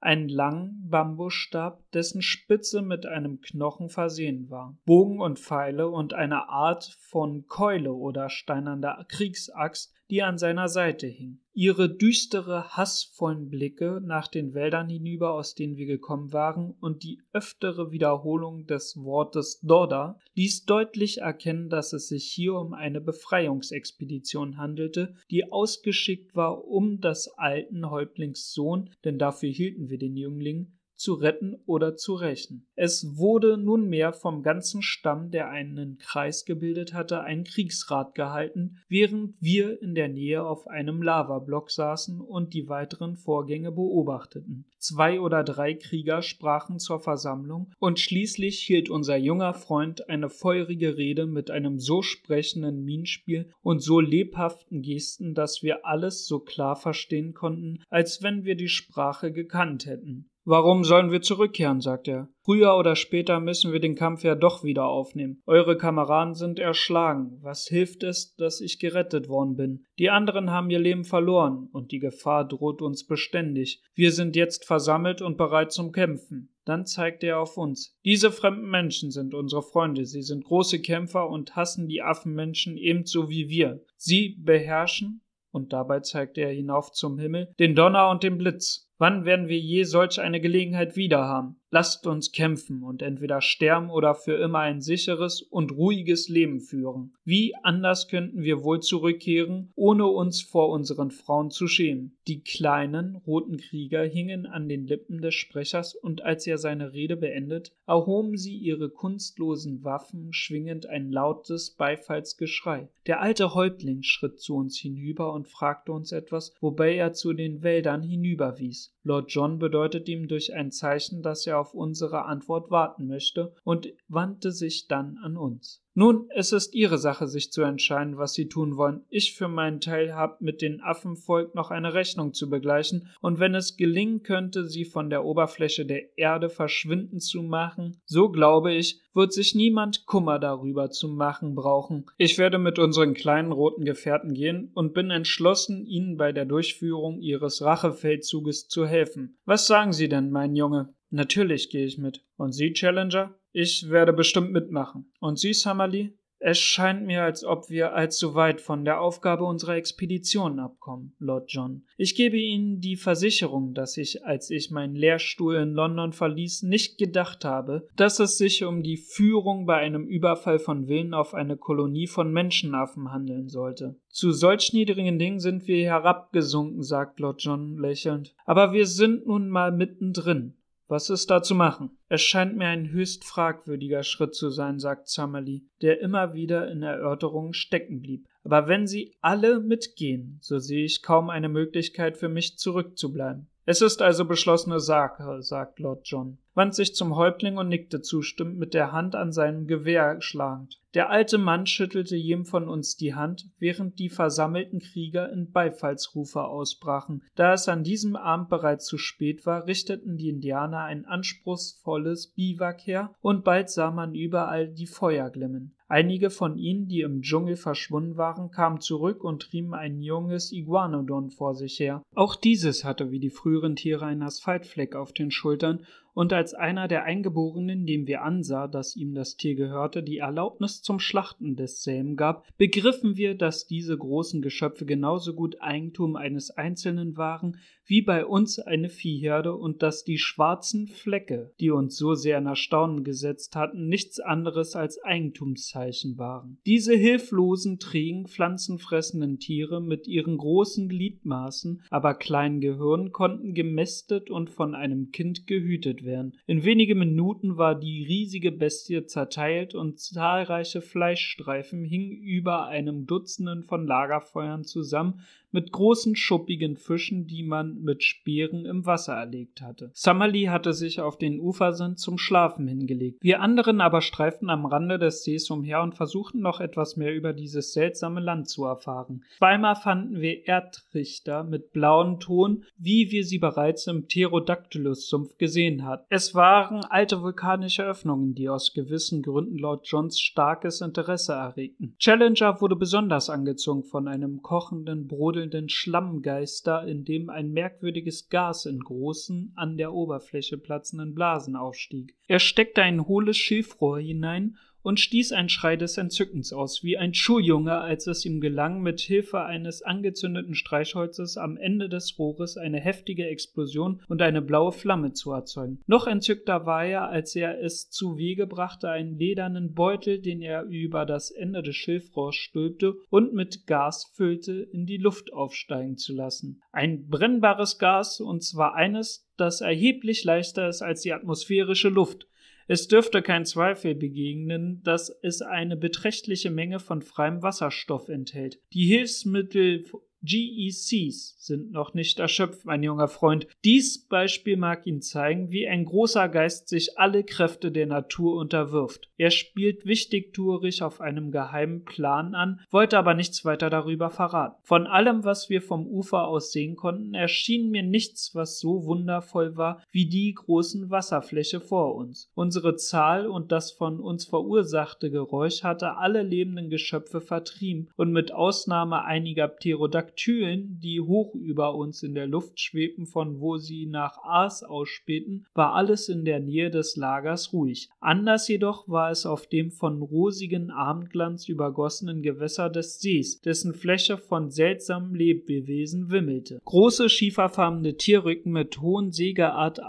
einen 0.00 0.28
langen 0.28 0.88
Bambusstab, 0.88 1.90
dessen 1.92 2.22
Spitze 2.22 2.82
mit 2.82 3.06
einem 3.06 3.40
Knochen 3.40 3.88
versehen 3.88 4.48
war, 4.50 4.76
Bogen 4.84 5.20
und 5.20 5.38
Pfeile 5.38 5.88
und 5.88 6.12
eine 6.12 6.48
Art 6.48 6.96
von 7.00 7.46
Keule 7.46 7.92
oder 7.92 8.30
steinernder 8.30 9.04
Kriegsaxt, 9.08 9.94
die 10.10 10.22
an 10.22 10.38
seiner 10.38 10.68
Seite 10.68 11.06
hing. 11.06 11.40
Ihre 11.52 11.92
düstere, 11.92 12.68
hassvollen 12.76 13.50
Blicke 13.50 14.00
nach 14.02 14.28
den 14.28 14.54
Wäldern 14.54 14.88
hinüber, 14.88 15.34
aus 15.34 15.54
denen 15.54 15.76
wir 15.76 15.86
gekommen 15.86 16.32
waren, 16.32 16.70
und 16.80 17.02
die 17.02 17.20
öftere 17.32 17.90
Wiederholung 17.90 18.66
des 18.66 18.96
Wortes 18.96 19.60
Dodda 19.60 20.18
ließ 20.34 20.66
deutlich 20.66 21.18
erkennen, 21.18 21.68
dass 21.68 21.92
es 21.92 22.08
sich 22.08 22.24
hier 22.24 22.54
um 22.54 22.74
eine 22.74 23.00
Befreiungsexpedition 23.00 24.56
handelte, 24.56 25.14
die 25.30 25.50
ausgeschickt 25.50 26.36
war, 26.36 26.64
um 26.64 27.00
des 27.00 27.28
alten 27.36 27.90
Häuptlings 27.90 28.52
Sohn, 28.52 28.90
denn 29.04 29.18
dafür 29.18 29.50
hielten 29.50 29.90
wir 29.90 29.98
den 29.98 30.16
Jüngling, 30.16 30.77
zu 30.98 31.14
retten 31.14 31.54
oder 31.64 31.96
zu 31.96 32.14
rächen. 32.14 32.66
Es 32.74 33.16
wurde 33.16 33.56
nunmehr 33.56 34.12
vom 34.12 34.42
ganzen 34.42 34.82
Stamm, 34.82 35.30
der 35.30 35.48
einen 35.48 35.98
Kreis 35.98 36.44
gebildet 36.44 36.92
hatte, 36.92 37.20
ein 37.22 37.44
Kriegsrat 37.44 38.14
gehalten, 38.14 38.78
während 38.88 39.34
wir 39.40 39.80
in 39.80 39.94
der 39.94 40.08
Nähe 40.08 40.44
auf 40.44 40.66
einem 40.66 41.00
Lavablock 41.00 41.70
saßen 41.70 42.20
und 42.20 42.52
die 42.52 42.68
weiteren 42.68 43.16
Vorgänge 43.16 43.70
beobachteten. 43.70 44.66
Zwei 44.78 45.20
oder 45.20 45.44
drei 45.44 45.74
Krieger 45.74 46.22
sprachen 46.22 46.78
zur 46.78 47.00
Versammlung, 47.00 47.72
und 47.78 48.00
schließlich 48.00 48.60
hielt 48.60 48.90
unser 48.90 49.16
junger 49.16 49.54
Freund 49.54 50.08
eine 50.08 50.28
feurige 50.28 50.96
Rede 50.96 51.26
mit 51.26 51.50
einem 51.50 51.78
so 51.78 52.02
sprechenden 52.02 52.84
Mienspiel 52.84 53.50
und 53.62 53.82
so 53.82 54.00
lebhaften 54.00 54.82
Gesten, 54.82 55.34
dass 55.34 55.62
wir 55.62 55.86
alles 55.86 56.26
so 56.26 56.40
klar 56.40 56.76
verstehen 56.76 57.34
konnten, 57.34 57.82
als 57.88 58.22
wenn 58.22 58.44
wir 58.44 58.56
die 58.56 58.68
Sprache 58.68 59.32
gekannt 59.32 59.86
hätten. 59.86 60.30
Warum 60.50 60.82
sollen 60.82 61.12
wir 61.12 61.20
zurückkehren? 61.20 61.82
sagt 61.82 62.08
er. 62.08 62.30
Früher 62.42 62.74
oder 62.78 62.96
später 62.96 63.38
müssen 63.38 63.70
wir 63.70 63.80
den 63.80 63.96
Kampf 63.96 64.24
ja 64.24 64.34
doch 64.34 64.64
wieder 64.64 64.86
aufnehmen. 64.86 65.42
Eure 65.44 65.76
Kameraden 65.76 66.34
sind 66.34 66.58
erschlagen. 66.58 67.36
Was 67.42 67.66
hilft 67.66 68.02
es, 68.02 68.34
dass 68.34 68.62
ich 68.62 68.78
gerettet 68.78 69.28
worden 69.28 69.56
bin? 69.56 69.84
Die 69.98 70.08
anderen 70.08 70.50
haben 70.50 70.70
ihr 70.70 70.78
Leben 70.78 71.04
verloren, 71.04 71.68
und 71.70 71.92
die 71.92 71.98
Gefahr 71.98 72.48
droht 72.48 72.80
uns 72.80 73.06
beständig. 73.06 73.82
Wir 73.94 74.10
sind 74.10 74.36
jetzt 74.36 74.64
versammelt 74.64 75.20
und 75.20 75.36
bereit 75.36 75.70
zum 75.70 75.92
Kämpfen. 75.92 76.56
Dann 76.64 76.86
zeigt 76.86 77.22
er 77.24 77.40
auf 77.40 77.58
uns. 77.58 77.98
Diese 78.06 78.32
fremden 78.32 78.70
Menschen 78.70 79.10
sind 79.10 79.34
unsere 79.34 79.62
Freunde. 79.62 80.06
Sie 80.06 80.22
sind 80.22 80.46
große 80.46 80.80
Kämpfer 80.80 81.28
und 81.28 81.56
hassen 81.56 81.88
die 81.88 82.00
Affenmenschen 82.00 82.78
ebenso 82.78 83.28
wie 83.28 83.50
wir. 83.50 83.84
Sie 83.98 84.38
beherrschen, 84.40 85.20
und 85.50 85.74
dabei 85.74 86.00
zeigt 86.00 86.38
er 86.38 86.50
hinauf 86.50 86.92
zum 86.92 87.18
Himmel, 87.18 87.52
den 87.58 87.74
Donner 87.74 88.08
und 88.08 88.22
den 88.22 88.38
Blitz. 88.38 88.87
Wann 88.98 89.24
werden 89.24 89.46
wir 89.46 89.58
je 89.58 89.84
solch 89.84 90.20
eine 90.20 90.40
Gelegenheit 90.40 90.96
wieder 90.96 91.24
haben? 91.24 91.60
Lasst 91.70 92.06
uns 92.06 92.32
kämpfen 92.32 92.82
und 92.82 93.02
entweder 93.02 93.42
sterben 93.42 93.90
oder 93.90 94.14
für 94.14 94.36
immer 94.36 94.60
ein 94.60 94.80
sicheres 94.80 95.42
und 95.42 95.72
ruhiges 95.72 96.30
Leben 96.30 96.60
führen. 96.60 97.12
Wie 97.24 97.54
anders 97.62 98.08
könnten 98.08 98.42
wir 98.42 98.64
wohl 98.64 98.80
zurückkehren, 98.80 99.70
ohne 99.74 100.06
uns 100.06 100.40
vor 100.40 100.70
unseren 100.70 101.10
Frauen 101.10 101.50
zu 101.50 101.68
schämen? 101.68 102.16
Die 102.26 102.42
kleinen 102.42 103.16
roten 103.16 103.58
Krieger 103.58 104.02
hingen 104.02 104.46
an 104.46 104.68
den 104.68 104.86
Lippen 104.86 105.20
des 105.20 105.34
Sprechers, 105.34 105.94
und 105.94 106.22
als 106.22 106.46
er 106.46 106.56
seine 106.56 106.94
Rede 106.94 107.16
beendet, 107.16 107.72
erhoben 107.86 108.38
sie 108.38 108.56
ihre 108.56 108.88
kunstlosen 108.88 109.84
Waffen, 109.84 110.32
schwingend 110.32 110.86
ein 110.86 111.12
lautes 111.12 111.70
Beifallsgeschrei. 111.70 112.88
Der 113.06 113.20
alte 113.20 113.54
Häuptling 113.54 114.02
schritt 114.02 114.40
zu 114.40 114.56
uns 114.56 114.78
hinüber 114.78 115.32
und 115.34 115.48
fragte 115.48 115.92
uns 115.92 116.12
etwas, 116.12 116.54
wobei 116.60 116.94
er 116.94 117.12
zu 117.12 117.34
den 117.34 117.62
Wäldern 117.62 118.02
hinüberwies. 118.02 118.94
Lord 119.08 119.32
John 119.32 119.58
bedeutet 119.58 120.06
ihm 120.06 120.28
durch 120.28 120.52
ein 120.52 120.70
Zeichen, 120.70 121.22
dass 121.22 121.46
er 121.46 121.58
auf 121.58 121.72
unsere 121.72 122.26
Antwort 122.26 122.70
warten 122.70 123.06
möchte 123.06 123.54
und 123.64 123.88
wandte 124.06 124.52
sich 124.52 124.86
dann 124.86 125.16
an 125.22 125.38
uns. 125.38 125.82
Nun, 126.00 126.28
es 126.32 126.52
ist 126.52 126.76
Ihre 126.76 126.96
Sache, 126.96 127.26
sich 127.26 127.50
zu 127.50 127.62
entscheiden, 127.62 128.18
was 128.18 128.32
Sie 128.32 128.48
tun 128.48 128.76
wollen. 128.76 129.04
Ich 129.10 129.34
für 129.34 129.48
meinen 129.48 129.80
Teil 129.80 130.14
habe 130.14 130.36
mit 130.38 130.62
dem 130.62 130.80
Affenvolk 130.80 131.56
noch 131.56 131.72
eine 131.72 131.92
Rechnung 131.92 132.34
zu 132.34 132.48
begleichen, 132.48 133.08
und 133.20 133.40
wenn 133.40 133.56
es 133.56 133.76
gelingen 133.76 134.22
könnte, 134.22 134.68
sie 134.68 134.84
von 134.84 135.10
der 135.10 135.24
Oberfläche 135.24 135.84
der 135.84 136.16
Erde 136.16 136.50
verschwinden 136.50 137.18
zu 137.18 137.42
machen, 137.42 138.00
so 138.06 138.28
glaube 138.28 138.72
ich, 138.72 139.00
wird 139.12 139.32
sich 139.32 139.56
niemand 139.56 140.06
Kummer 140.06 140.38
darüber 140.38 140.88
zu 140.90 141.08
machen 141.08 141.56
brauchen. 141.56 142.06
Ich 142.16 142.38
werde 142.38 142.58
mit 142.58 142.78
unseren 142.78 143.12
kleinen 143.12 143.50
roten 143.50 143.84
Gefährten 143.84 144.34
gehen 144.34 144.70
und 144.74 144.94
bin 144.94 145.10
entschlossen, 145.10 145.84
Ihnen 145.84 146.16
bei 146.16 146.30
der 146.30 146.44
Durchführung 146.44 147.20
Ihres 147.20 147.60
Rachefeldzuges 147.60 148.68
zu 148.68 148.86
helfen. 148.86 149.36
Was 149.46 149.66
sagen 149.66 149.92
Sie 149.92 150.08
denn, 150.08 150.30
mein 150.30 150.54
Junge? 150.54 150.94
Natürlich 151.10 151.70
gehe 151.70 151.86
ich 151.86 151.98
mit. 151.98 152.24
Und 152.36 152.52
Sie, 152.52 152.72
Challenger? 152.72 153.34
Ich 153.60 153.90
werde 153.90 154.12
bestimmt 154.12 154.52
mitmachen. 154.52 155.10
Und 155.18 155.40
Sie, 155.40 155.52
Summerlee? 155.52 156.12
Es 156.38 156.58
scheint 156.58 157.04
mir, 157.04 157.24
als 157.24 157.42
ob 157.42 157.68
wir 157.68 157.92
allzu 157.92 158.36
weit 158.36 158.60
von 158.60 158.84
der 158.84 159.00
Aufgabe 159.00 159.42
unserer 159.42 159.74
Expedition 159.74 160.60
abkommen, 160.60 161.16
Lord 161.18 161.50
John. 161.50 161.82
Ich 161.96 162.14
gebe 162.14 162.36
Ihnen 162.36 162.80
die 162.80 162.94
Versicherung, 162.94 163.74
dass 163.74 163.96
ich, 163.96 164.24
als 164.24 164.50
ich 164.50 164.70
meinen 164.70 164.94
Lehrstuhl 164.94 165.56
in 165.56 165.72
London 165.72 166.12
verließ, 166.12 166.62
nicht 166.62 166.98
gedacht 166.98 167.44
habe, 167.44 167.88
dass 167.96 168.20
es 168.20 168.38
sich 168.38 168.62
um 168.62 168.84
die 168.84 168.96
Führung 168.96 169.66
bei 169.66 169.78
einem 169.78 170.06
Überfall 170.06 170.60
von 170.60 170.86
Willen 170.86 171.12
auf 171.12 171.34
eine 171.34 171.56
Kolonie 171.56 172.06
von 172.06 172.32
Menschenaffen 172.32 173.10
handeln 173.10 173.48
sollte. 173.48 173.96
Zu 174.08 174.30
solch 174.30 174.72
niedrigen 174.72 175.18
Dingen 175.18 175.40
sind 175.40 175.66
wir 175.66 175.84
herabgesunken, 175.84 176.84
sagt 176.84 177.18
Lord 177.18 177.42
John 177.42 177.76
lächelnd. 177.76 178.36
Aber 178.44 178.72
wir 178.72 178.86
sind 178.86 179.26
nun 179.26 179.48
mal 179.48 179.72
mittendrin. 179.72 180.54
Was 180.90 181.10
ist 181.10 181.30
da 181.30 181.42
zu 181.42 181.54
machen? 181.54 181.98
Es 182.08 182.22
scheint 182.22 182.56
mir 182.56 182.68
ein 182.68 182.90
höchst 182.90 183.26
fragwürdiger 183.26 184.02
Schritt 184.02 184.34
zu 184.34 184.48
sein, 184.48 184.78
sagt 184.78 185.08
Summerlee, 185.08 185.60
der 185.82 186.00
immer 186.00 186.32
wieder 186.32 186.70
in 186.70 186.82
Erörterungen 186.82 187.52
stecken 187.52 188.00
blieb. 188.00 188.26
Aber 188.42 188.68
wenn 188.68 188.86
sie 188.86 189.14
alle 189.20 189.60
mitgehen, 189.60 190.38
so 190.40 190.58
sehe 190.58 190.86
ich 190.86 191.02
kaum 191.02 191.28
eine 191.28 191.50
Möglichkeit 191.50 192.16
für 192.16 192.30
mich 192.30 192.56
zurückzubleiben. 192.56 193.48
Es 193.70 193.82
ist 193.82 194.00
also 194.00 194.24
beschlossene 194.24 194.80
Sache, 194.80 195.42
sagt 195.42 195.78
Lord 195.78 196.00
John, 196.08 196.38
wandte 196.54 196.76
sich 196.76 196.94
zum 196.94 197.16
Häuptling 197.16 197.58
und 197.58 197.68
nickte 197.68 198.00
zustimmend 198.00 198.58
mit 198.58 198.72
der 198.72 198.92
Hand 198.92 199.14
an 199.14 199.30
seinem 199.30 199.66
Gewehr 199.66 200.22
schlagend. 200.22 200.80
Der 200.94 201.10
alte 201.10 201.36
Mann 201.36 201.66
schüttelte 201.66 202.16
jedem 202.16 202.46
von 202.46 202.66
uns 202.66 202.96
die 202.96 203.14
Hand, 203.14 203.50
während 203.58 203.98
die 203.98 204.08
versammelten 204.08 204.78
Krieger 204.78 205.30
in 205.30 205.50
Beifallsrufe 205.50 206.44
ausbrachen. 206.44 207.22
Da 207.34 207.52
es 207.52 207.68
an 207.68 207.84
diesem 207.84 208.16
Abend 208.16 208.48
bereits 208.48 208.86
zu 208.86 208.96
spät 208.96 209.44
war, 209.44 209.66
richteten 209.66 210.16
die 210.16 210.30
Indianer 210.30 210.84
ein 210.84 211.04
anspruchsvolles 211.04 212.28
Biwak 212.28 212.86
her, 212.86 213.12
und 213.20 213.44
bald 213.44 213.68
sah 213.68 213.90
man 213.90 214.14
überall 214.14 214.68
die 214.68 214.86
Feuer 214.86 215.28
glimmen. 215.28 215.74
Einige 215.90 216.28
von 216.28 216.58
ihnen, 216.58 216.86
die 216.86 217.00
im 217.00 217.22
Dschungel 217.22 217.56
verschwunden 217.56 218.18
waren, 218.18 218.50
kamen 218.50 218.82
zurück 218.82 219.24
und 219.24 219.40
trieben 219.40 219.72
ein 219.72 220.02
junges 220.02 220.52
Iguanodon 220.52 221.30
vor 221.30 221.54
sich 221.54 221.80
her. 221.80 222.02
Auch 222.14 222.36
dieses 222.36 222.84
hatte 222.84 223.10
wie 223.10 223.20
die 223.20 223.30
früheren 223.30 223.74
Tiere 223.74 224.04
einen 224.04 224.22
Asphaltfleck 224.22 224.94
auf 224.94 225.14
den 225.14 225.30
Schultern 225.30 225.86
und 226.18 226.32
als 226.32 226.52
einer 226.52 226.88
der 226.88 227.04
Eingeborenen, 227.04 227.86
dem 227.86 228.08
wir 228.08 228.22
ansah, 228.22 228.66
dass 228.66 228.96
ihm 228.96 229.14
das 229.14 229.36
Tier 229.36 229.54
gehörte, 229.54 230.02
die 230.02 230.18
Erlaubnis 230.18 230.82
zum 230.82 230.98
Schlachten 230.98 231.54
desselben 231.54 232.16
gab, 232.16 232.44
begriffen 232.58 233.16
wir, 233.16 233.36
dass 233.36 233.68
diese 233.68 233.96
großen 233.96 234.42
Geschöpfe 234.42 234.84
genauso 234.84 235.32
gut 235.32 235.60
Eigentum 235.60 236.16
eines 236.16 236.50
Einzelnen 236.50 237.16
waren, 237.16 237.58
wie 237.86 238.02
bei 238.02 238.26
uns 238.26 238.58
eine 238.58 238.90
Viehherde 238.90 239.54
und 239.54 239.82
dass 239.82 240.04
die 240.04 240.18
schwarzen 240.18 240.88
Flecke, 240.88 241.52
die 241.60 241.70
uns 241.70 241.96
so 241.96 242.14
sehr 242.14 242.36
in 242.36 242.46
Erstaunen 242.46 243.04
gesetzt 243.04 243.54
hatten, 243.54 243.88
nichts 243.88 244.18
anderes 244.18 244.74
als 244.74 245.02
Eigentumszeichen 245.02 246.18
waren. 246.18 246.58
Diese 246.66 246.94
hilflosen, 246.94 247.78
trägen, 247.78 248.26
pflanzenfressenden 248.26 249.38
Tiere 249.38 249.80
mit 249.80 250.08
ihren 250.08 250.36
großen 250.36 250.88
Gliedmaßen, 250.88 251.84
aber 251.88 252.14
kleinen 252.14 252.60
Gehirn 252.60 253.12
konnten 253.12 253.54
gemästet 253.54 254.30
und 254.30 254.50
von 254.50 254.74
einem 254.74 255.12
Kind 255.12 255.46
gehütet 255.46 256.02
werden 256.02 256.07
werden. 256.08 256.34
In 256.46 256.64
wenigen 256.64 256.98
Minuten 256.98 257.56
war 257.56 257.78
die 257.78 258.04
riesige 258.04 258.50
Bestie 258.50 259.06
zerteilt 259.06 259.76
und 259.76 260.00
zahlreiche 260.00 260.80
Fleischstreifen 260.80 261.84
hingen 261.84 262.10
über 262.10 262.66
einem 262.66 263.06
Dutzenden 263.06 263.62
von 263.62 263.86
Lagerfeuern 263.86 264.64
zusammen, 264.64 265.20
mit 265.50 265.72
großen 265.72 266.16
schuppigen 266.16 266.76
Fischen, 266.76 267.26
die 267.26 267.42
man 267.42 267.80
mit 267.80 268.02
Speeren 268.02 268.66
im 268.66 268.86
Wasser 268.86 269.14
erlegt 269.14 269.62
hatte. 269.62 269.90
Summerlee 269.94 270.48
hatte 270.48 270.72
sich 270.72 271.00
auf 271.00 271.16
den 271.16 271.40
Ufersand 271.40 271.98
zum 271.98 272.18
Schlafen 272.18 272.68
hingelegt. 272.68 273.18
Wir 273.22 273.40
anderen 273.40 273.80
aber 273.80 274.00
streiften 274.00 274.50
am 274.50 274.66
Rande 274.66 274.98
des 274.98 275.24
Sees 275.24 275.50
umher 275.50 275.82
und 275.82 275.94
versuchten 275.94 276.40
noch 276.40 276.60
etwas 276.60 276.96
mehr 276.96 277.14
über 277.14 277.32
dieses 277.32 277.72
seltsame 277.72 278.20
Land 278.20 278.48
zu 278.48 278.64
erfahren. 278.64 279.24
Zweimal 279.38 279.76
fanden 279.76 280.20
wir 280.20 280.46
Erdrichter 280.46 281.44
mit 281.44 281.72
blauem 281.72 282.20
Ton, 282.20 282.64
wie 282.76 283.10
wir 283.10 283.24
sie 283.24 283.38
bereits 283.38 283.86
im 283.86 284.06
Pterodactylus-Sumpf 284.06 285.38
gesehen 285.38 285.84
hatten. 285.86 286.04
Es 286.10 286.34
waren 286.34 286.84
alte 286.84 287.22
vulkanische 287.22 287.84
Öffnungen, 287.84 288.34
die 288.34 288.48
aus 288.48 288.74
gewissen 288.74 289.22
Gründen 289.22 289.56
Lord 289.56 289.86
Johns 289.86 290.20
starkes 290.20 290.80
Interesse 290.80 291.32
erregten. 291.32 291.94
Challenger 291.98 292.60
wurde 292.60 292.76
besonders 292.76 293.30
angezogen 293.30 293.84
von 293.84 294.08
einem 294.08 294.42
kochenden 294.42 295.06
Brot 295.06 295.37
brodelnden 295.38 295.68
Schlammgeister, 295.68 296.86
in 296.86 297.04
dem 297.04 297.30
ein 297.30 297.52
merkwürdiges 297.52 298.28
Gas 298.28 298.66
in 298.66 298.80
großen, 298.80 299.52
an 299.54 299.76
der 299.76 299.92
Oberfläche 299.92 300.58
platzenden 300.58 301.14
Blasen 301.14 301.54
aufstieg. 301.54 302.16
Er 302.26 302.40
steckte 302.40 302.82
ein 302.82 303.06
hohles 303.06 303.36
Schilfrohr 303.36 304.00
hinein 304.00 304.56
und 304.82 305.00
stieß 305.00 305.32
einen 305.32 305.48
Schrei 305.48 305.76
des 305.76 305.96
Entzückens 305.98 306.52
aus, 306.52 306.82
wie 306.82 306.96
ein 306.96 307.14
Schuljunge, 307.14 307.78
als 307.78 308.06
es 308.06 308.24
ihm 308.24 308.40
gelang, 308.40 308.82
mit 308.82 309.00
Hilfe 309.00 309.44
eines 309.44 309.82
angezündeten 309.82 310.54
Streichholzes 310.54 311.36
am 311.36 311.56
Ende 311.56 311.88
des 311.88 312.18
Rohres 312.18 312.56
eine 312.56 312.80
heftige 312.80 313.26
Explosion 313.26 314.02
und 314.08 314.22
eine 314.22 314.42
blaue 314.42 314.72
Flamme 314.72 315.12
zu 315.12 315.32
erzeugen. 315.32 315.80
Noch 315.86 316.06
entzückter 316.06 316.66
war 316.66 316.84
er, 316.84 317.08
als 317.08 317.34
er 317.36 317.62
es 317.62 317.90
zu 317.90 318.16
Wege 318.16 318.46
brachte, 318.46 318.88
einen 318.90 319.18
ledernen 319.18 319.74
Beutel, 319.74 320.20
den 320.20 320.40
er 320.40 320.64
über 320.64 321.06
das 321.06 321.30
Ende 321.30 321.62
des 321.62 321.76
Schilfrohrs 321.76 322.36
stülpte 322.36 322.94
und 323.10 323.34
mit 323.34 323.66
Gas 323.66 324.10
füllte, 324.14 324.52
in 324.72 324.86
die 324.86 324.96
Luft 324.96 325.32
aufsteigen 325.32 325.96
zu 325.96 326.14
lassen. 326.14 326.62
Ein 326.72 327.08
brennbares 327.08 327.78
Gas, 327.78 328.20
und 328.20 328.42
zwar 328.42 328.74
eines, 328.74 329.28
das 329.36 329.60
erheblich 329.60 330.24
leichter 330.24 330.68
ist 330.68 330.82
als 330.82 331.02
die 331.02 331.12
atmosphärische 331.12 331.88
Luft. 331.88 332.26
Es 332.70 332.86
dürfte 332.86 333.22
kein 333.22 333.46
Zweifel 333.46 333.94
begegnen, 333.94 334.82
dass 334.84 335.08
es 335.22 335.40
eine 335.40 335.74
beträchtliche 335.74 336.50
Menge 336.50 336.80
von 336.80 337.00
freiem 337.00 337.42
Wasserstoff 337.42 338.10
enthält. 338.10 338.60
Die 338.74 338.84
Hilfsmittel 338.84 339.84
GECs 340.22 341.36
sind 341.38 341.70
noch 341.70 341.94
nicht 341.94 342.18
erschöpft, 342.18 342.64
mein 342.64 342.82
junger 342.82 343.08
Freund. 343.08 343.46
Dies 343.64 344.06
Beispiel 344.06 344.56
mag 344.56 344.86
Ihnen 344.86 345.00
zeigen, 345.00 345.50
wie 345.50 345.68
ein 345.68 345.84
großer 345.84 346.28
Geist 346.28 346.68
sich 346.68 346.98
alle 346.98 347.22
Kräfte 347.24 347.70
der 347.70 347.86
Natur 347.86 348.36
unterwirft. 348.36 349.08
Er 349.16 349.30
spielt 349.30 349.86
wichtigtuerig 349.86 350.82
auf 350.82 351.00
einem 351.00 351.30
geheimen 351.30 351.84
Plan 351.84 352.34
an, 352.34 352.60
wollte 352.70 352.98
aber 352.98 353.14
nichts 353.14 353.44
weiter 353.44 353.70
darüber 353.70 354.10
verraten. 354.10 354.56
Von 354.62 354.86
allem, 354.86 355.24
was 355.24 355.48
wir 355.48 355.62
vom 355.62 355.86
Ufer 355.86 356.26
aus 356.26 356.52
sehen 356.52 356.76
konnten, 356.76 357.14
erschien 357.14 357.70
mir 357.70 357.82
nichts, 357.82 358.34
was 358.34 358.58
so 358.58 358.84
wundervoll 358.84 359.56
war 359.56 359.82
wie 359.90 360.06
die 360.06 360.34
großen 360.34 360.90
Wasserfläche 360.90 361.60
vor 361.60 361.94
uns. 361.94 362.30
Unsere 362.34 362.76
Zahl 362.76 363.26
und 363.26 363.52
das 363.52 363.70
von 363.72 364.00
uns 364.00 364.24
verursachte 364.24 365.10
Geräusch 365.10 365.62
hatte 365.62 365.96
alle 365.96 366.22
lebenden 366.22 366.70
Geschöpfe 366.70 367.20
vertrieben 367.20 367.88
und 367.96 368.12
mit 368.12 368.32
Ausnahme 368.32 369.04
einiger 369.04 369.48
Pterodaktylen 369.48 370.07
Daktylien, 370.08 370.78
die 370.82 371.00
hoch 371.00 371.34
über 371.34 371.74
uns 371.74 372.02
in 372.02 372.14
der 372.14 372.26
Luft 372.26 372.58
schwebten, 372.58 373.04
von 373.04 373.40
wo 373.40 373.58
sie 373.58 373.84
nach 373.84 374.16
Aas 374.22 374.62
ausspähten, 374.62 375.46
war 375.54 375.74
alles 375.74 376.08
in 376.08 376.24
der 376.24 376.40
Nähe 376.40 376.70
des 376.70 376.96
Lagers 376.96 377.52
ruhig. 377.52 377.90
Anders 378.00 378.48
jedoch 378.48 378.88
war 378.88 379.10
es 379.10 379.26
auf 379.26 379.46
dem 379.46 379.70
von 379.70 380.00
rosigen 380.00 380.70
Abendglanz 380.70 381.48
übergossenen 381.48 382.22
Gewässer 382.22 382.70
des 382.70 383.00
Sees, 383.00 383.42
dessen 383.42 383.74
Fläche 383.74 384.16
von 384.16 384.50
seltsamen 384.50 385.14
Lebewesen 385.14 386.10
wimmelte. 386.10 386.60
Große 386.64 387.10
schieferfarbene 387.10 387.96
Tierrücken 387.96 388.52
mit 388.52 388.80
hohen 388.80 389.12
Sägeart 389.12 389.80